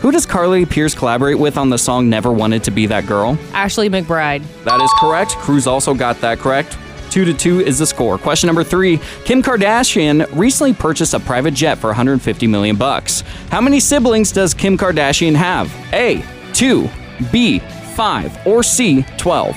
Who 0.02 0.12
does 0.12 0.26
Carly 0.26 0.66
Pearce 0.66 0.94
collaborate 0.96 1.38
with 1.38 1.56
on 1.56 1.70
the 1.70 1.78
song 1.78 2.10
Never 2.10 2.32
Wanted 2.34 2.64
to 2.66 2.72
Be 2.72 2.88
That 2.88 3.06
Girl? 3.06 3.38
Ashley 3.54 3.90
McBryde. 3.90 4.44
That 4.64 4.82
is 4.82 4.92
correct. 5.00 5.38
Cruz 5.38 5.66
also 5.68 5.94
got 5.94 6.20
that 6.22 6.40
correct. 6.40 6.78
Two 7.14 7.26
to 7.26 7.34
two 7.36 7.60
is 7.60 7.78
the 7.78 7.86
score. 7.86 8.18
Question 8.18 8.48
number 8.48 8.64
three: 8.64 9.00
Kim 9.24 9.44
Kardashian 9.44 10.28
recently 10.36 10.74
purchased 10.74 11.14
a 11.14 11.20
private 11.20 11.54
jet 11.54 11.76
for 11.76 11.90
150 11.90 12.48
million 12.48 12.76
bucks. 12.76 13.22
How 13.52 13.62
many 13.62 13.80
siblings 13.80 14.32
does 14.32 14.56
Kim 14.56 14.80
Kardashian 14.80 15.36
have? 15.36 15.72
A, 15.94 16.26
two, 16.54 16.90
B, 17.32 17.60
five, 17.94 18.36
or 18.48 18.64
C, 18.64 19.06
12? 19.20 19.56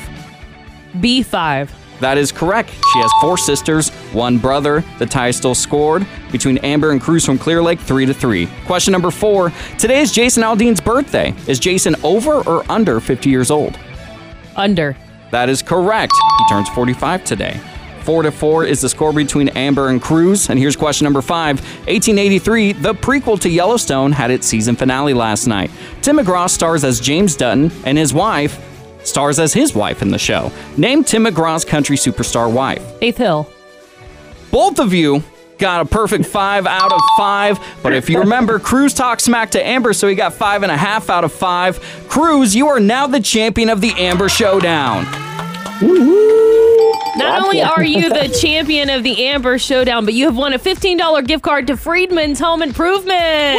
B5. 0.97 1.71
That 2.01 2.19
is 2.19 2.31
correct. 2.31 2.69
She 2.69 2.99
has 2.99 3.11
four 3.23 3.39
sisters, 3.39 3.89
one 4.13 4.37
brother. 4.37 4.85
The 4.99 5.07
tie 5.07 5.29
is 5.29 5.39
still 5.39 5.55
scored 5.55 6.07
between 6.31 6.59
Amber 6.59 6.91
and 6.91 7.01
Cruz 7.01 7.25
from 7.25 7.39
Clear 7.39 7.63
Lake, 7.63 7.81
three 7.81 8.05
to 8.05 8.13
three. 8.13 8.51
Question 8.67 8.93
number 8.93 9.11
four: 9.11 9.51
Today 9.79 10.03
is 10.03 10.13
Jason 10.13 10.43
Aldean's 10.43 10.83
birthday. 10.83 11.35
Is 11.47 11.59
Jason 11.59 11.97
over 12.05 12.47
or 12.47 12.71
under 12.71 13.01
50 13.01 13.31
years 13.31 13.51
old? 13.51 13.79
Under. 14.57 14.95
That 15.31 15.49
is 15.49 15.63
correct. 15.63 16.13
He 16.39 16.49
turns 16.49 16.69
45 16.71 17.25
today. 17.25 17.61
Four 18.03 18.23
to 18.23 18.31
four 18.31 18.65
is 18.65 18.81
the 18.81 18.89
score 18.89 19.13
between 19.13 19.49
Amber 19.51 19.89
and 19.89 20.01
Cruz. 20.01 20.49
And 20.49 20.59
here's 20.59 20.77
question 20.77 21.05
number 21.05 21.23
five. 21.23 21.61
1883, 21.89 22.73
the 22.75 22.95
prequel 22.95 23.41
to 23.41 23.49
Yellowstone 23.49 24.13
had 24.13 24.31
its 24.31 24.47
season 24.47 24.77
finale 24.77 25.13
last 25.13 25.49
night. 25.49 25.73
Tim 26.03 26.19
McGraw 26.19 26.49
stars 26.49 26.85
as 26.85 27.01
James 27.01 27.35
Dutton, 27.35 27.73
and 27.85 27.99
his 27.99 28.15
wife 28.15 28.63
stars 29.03 29.41
as 29.41 29.53
his 29.53 29.75
wife 29.75 30.03
in 30.03 30.11
the 30.11 30.19
show. 30.19 30.53
Name 30.77 31.03
Tim 31.03 31.25
McGraw's 31.25 31.65
country 31.65 31.97
superstar 31.97 32.51
wife. 32.53 32.83
Faith 33.01 33.17
Hill. 33.17 33.51
Both 34.53 34.79
of 34.79 34.95
you 34.95 35.25
got 35.59 35.81
a 35.81 35.85
perfect 35.85 36.27
five 36.27 36.67
out 36.67 36.93
of 36.93 37.01
five. 37.17 37.59
But 37.83 37.93
if 37.95 38.11
you 38.11 38.21
remember, 38.21 38.59
Cruz 38.59 38.95
talked 38.95 39.23
smack 39.23 39.51
to 39.53 39.65
Amber, 39.65 39.93
so 39.93 40.09
he 40.09 40.15
got 40.15 40.35
five 40.35 40.63
and 40.63 40.73
a 40.73 40.77
half 40.77 41.11
out 41.11 41.25
of 41.25 41.33
five. 41.33 41.81
Cruz, 42.09 42.55
you 42.55 42.69
are 42.69 42.81
now 42.81 43.07
the 43.07 43.21
champion 43.21 43.69
of 43.69 43.81
the 43.81 43.93
Amber 43.93 44.29
Showdown. 44.29 45.05
Not 47.17 47.43
only 47.43 47.63
are 47.63 47.83
you 47.85 48.09
the 48.09 48.29
champion 48.41 48.91
of 48.91 49.03
the 49.03 49.27
Amber 49.27 49.59
Showdown, 49.59 50.05
but 50.05 50.15
you 50.15 50.27
have 50.27 50.37
won 50.37 50.53
a 50.53 50.59
$15 50.59 51.27
gift 51.27 51.43
card 51.43 51.67
to 51.69 51.77
Friedman's 51.77 52.39
Home 52.39 52.63
Improvement. 52.63 53.59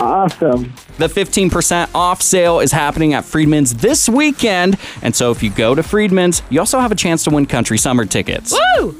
Awesome. 0.00 0.72
The 0.98 1.08
15% 1.08 1.94
off 1.94 2.22
sale 2.22 2.60
is 2.60 2.72
happening 2.72 3.12
at 3.14 3.24
Friedman's 3.24 3.74
this 3.74 4.08
weekend. 4.08 4.78
And 5.02 5.14
so 5.14 5.30
if 5.30 5.42
you 5.42 5.50
go 5.50 5.74
to 5.74 5.82
Friedman's, 5.82 6.42
you 6.48 6.58
also 6.60 6.80
have 6.80 6.92
a 6.92 6.96
chance 6.96 7.24
to 7.24 7.30
win 7.30 7.46
country 7.46 7.78
summer 7.78 8.06
tickets. 8.06 8.56
Woo! 8.78 8.96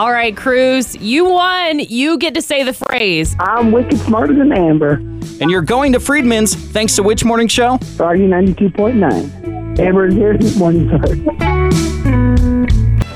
All 0.00 0.10
right, 0.10 0.34
Cruz, 0.34 0.96
you 0.96 1.26
won. 1.26 1.78
You 1.78 2.16
get 2.16 2.32
to 2.32 2.40
say 2.40 2.62
the 2.62 2.72
phrase. 2.72 3.36
I'm 3.38 3.70
wicked 3.70 3.98
smarter 3.98 4.32
than 4.32 4.50
Amber. 4.50 4.92
And 5.42 5.50
you're 5.50 5.60
going 5.60 5.92
to 5.92 6.00
Friedman's 6.00 6.54
thanks 6.54 6.96
to 6.96 7.02
which 7.02 7.22
morning 7.22 7.48
show? 7.48 7.76
Froggy 7.98 8.26
92.9. 8.26 9.78
Amber 9.78 10.06
is 10.06 10.14
here 10.14 10.38
this 10.38 10.56
morning, 10.56 10.88
sir. 10.88 11.16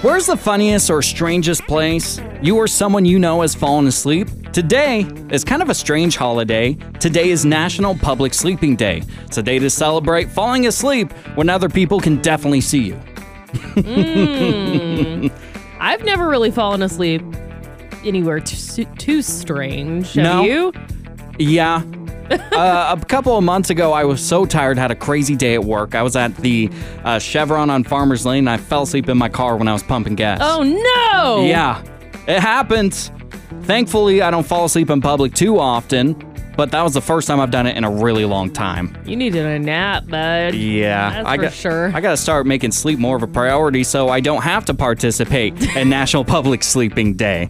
Where's 0.02 0.26
the 0.26 0.36
funniest 0.36 0.90
or 0.90 1.00
strangest 1.00 1.62
place 1.62 2.20
you 2.42 2.58
or 2.58 2.66
someone 2.66 3.06
you 3.06 3.18
know 3.18 3.40
has 3.40 3.54
fallen 3.54 3.86
asleep? 3.86 4.28
Today 4.52 5.06
is 5.30 5.42
kind 5.42 5.62
of 5.62 5.70
a 5.70 5.74
strange 5.74 6.18
holiday. 6.18 6.74
Today 7.00 7.30
is 7.30 7.46
National 7.46 7.94
Public 7.94 8.34
Sleeping 8.34 8.76
Day. 8.76 9.02
It's 9.24 9.38
a 9.38 9.42
day 9.42 9.58
to 9.58 9.70
celebrate 9.70 10.30
falling 10.30 10.66
asleep 10.66 11.10
when 11.34 11.48
other 11.48 11.70
people 11.70 11.98
can 11.98 12.20
definitely 12.20 12.60
see 12.60 12.82
you. 12.82 13.00
Mm. 13.74 15.32
I've 15.80 16.04
never 16.04 16.28
really 16.28 16.50
fallen 16.50 16.82
asleep 16.82 17.22
anywhere 18.04 18.40
too, 18.40 18.84
too 18.98 19.22
strange. 19.22 20.12
Have 20.14 20.24
No. 20.24 20.42
you? 20.44 20.72
Yeah, 21.38 21.82
uh, 22.30 22.96
a 23.00 23.04
couple 23.08 23.36
of 23.36 23.42
months 23.44 23.70
ago, 23.70 23.92
I 23.92 24.04
was 24.04 24.24
so 24.24 24.44
tired, 24.46 24.78
had 24.78 24.90
a 24.90 24.94
crazy 24.94 25.34
day 25.34 25.54
at 25.54 25.64
work. 25.64 25.94
I 25.94 26.02
was 26.02 26.14
at 26.16 26.36
the 26.36 26.70
uh, 27.04 27.18
Chevron 27.18 27.70
on 27.70 27.82
Farmers 27.82 28.24
Lane, 28.24 28.40
and 28.46 28.50
I 28.50 28.56
fell 28.56 28.82
asleep 28.82 29.08
in 29.08 29.18
my 29.18 29.28
car 29.28 29.56
when 29.56 29.66
I 29.66 29.72
was 29.72 29.82
pumping 29.82 30.14
gas. 30.14 30.38
Oh 30.42 30.62
no! 30.62 31.44
Yeah, 31.44 31.82
it 32.28 32.38
happens. 32.40 33.10
Thankfully, 33.62 34.22
I 34.22 34.30
don't 34.30 34.46
fall 34.46 34.66
asleep 34.66 34.90
in 34.90 35.00
public 35.00 35.34
too 35.34 35.58
often, 35.58 36.14
but 36.56 36.70
that 36.70 36.82
was 36.82 36.94
the 36.94 37.00
first 37.00 37.26
time 37.28 37.40
I've 37.40 37.50
done 37.50 37.66
it 37.66 37.76
in 37.76 37.84
a 37.84 37.90
really 37.90 38.24
long 38.24 38.50
time. 38.52 38.96
You 39.04 39.16
needed 39.16 39.44
a 39.44 39.58
nap, 39.58 40.06
bud. 40.06 40.54
Yeah, 40.54 41.10
That's 41.10 41.28
I 41.28 41.36
for 41.36 41.42
got 41.42 41.52
sure. 41.52 41.92
I 41.94 42.00
got 42.00 42.10
to 42.10 42.16
start 42.16 42.46
making 42.46 42.72
sleep 42.72 42.98
more 42.98 43.16
of 43.16 43.22
a 43.22 43.26
priority 43.26 43.84
so 43.84 44.08
I 44.08 44.20
don't 44.20 44.42
have 44.42 44.64
to 44.66 44.74
participate 44.74 45.60
in 45.76 45.88
National 45.94 46.24
Public 46.24 46.62
Sleeping 46.62 47.14
Day. 47.14 47.48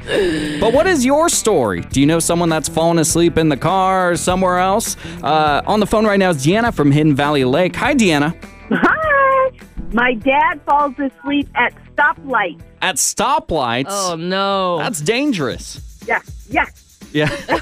But 0.60 0.72
what 0.72 0.86
is 0.86 1.04
your 1.04 1.28
story? 1.28 1.82
Do 1.82 2.00
you 2.00 2.06
know 2.06 2.18
someone 2.18 2.48
that's 2.48 2.68
fallen 2.68 2.98
asleep 2.98 3.38
in 3.38 3.48
the 3.48 3.56
car 3.56 4.12
or 4.12 4.16
somewhere 4.16 4.58
else? 4.58 4.96
Uh, 5.22 5.62
on 5.66 5.80
the 5.80 5.86
phone 5.86 6.06
right 6.06 6.18
now 6.18 6.30
is 6.30 6.44
Deanna 6.44 6.72
from 6.72 6.90
Hidden 6.90 7.14
Valley 7.14 7.44
Lake. 7.44 7.76
Hi, 7.76 7.94
Deanna. 7.94 8.34
Hi. 8.70 9.50
My 9.92 10.14
dad 10.14 10.60
falls 10.66 10.94
asleep 10.98 11.48
at 11.54 11.72
stoplights. 11.94 12.60
At 12.82 12.96
stoplights. 12.96 13.86
Oh 13.88 14.16
no. 14.18 14.78
That's 14.78 15.00
dangerous. 15.00 15.80
Yeah, 16.06 16.20
yeah. 16.50 16.66
Yeah. 17.12 17.28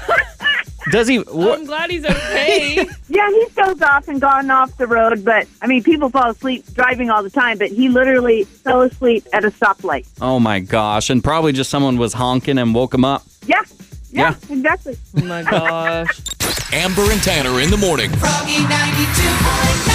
Does 0.91 1.07
he? 1.07 1.17
What, 1.19 1.59
I'm 1.59 1.65
glad 1.65 1.89
he's 1.91 2.05
okay. 2.05 2.85
Yeah, 3.09 3.29
he's 3.29 3.53
dozed 3.53 3.83
off 3.83 4.07
and 4.07 4.19
gone 4.19 4.49
off 4.49 4.75
the 4.77 4.87
road, 4.87 5.23
but 5.23 5.47
I 5.61 5.67
mean, 5.67 5.83
people 5.83 6.09
fall 6.09 6.31
asleep 6.31 6.65
driving 6.73 7.09
all 7.11 7.21
the 7.21 7.29
time, 7.29 7.57
but 7.59 7.67
he 7.69 7.87
literally 7.89 8.43
fell 8.45 8.81
asleep 8.81 9.25
at 9.33 9.45
a 9.45 9.51
stoplight. 9.51 10.07
oh 10.19 10.39
my 10.39 10.59
gosh! 10.59 11.09
And 11.11 11.23
probably 11.23 11.51
just 11.53 11.69
someone 11.69 11.97
was 11.97 12.13
honking 12.13 12.57
and 12.57 12.73
woke 12.73 12.93
him 12.93 13.05
up. 13.05 13.23
Yeah, 13.45 13.61
yeah, 14.11 14.35
Yeah. 14.49 14.55
exactly. 14.55 14.97
oh 15.17 15.25
my 15.25 15.43
gosh. 15.43 16.21
Amber 16.73 17.03
and 17.11 17.21
Tanner 17.21 17.59
in 17.61 17.69
the 17.69 17.77
morning. 17.77 18.09
Froggy 18.13 18.53
92.9. 18.53 19.92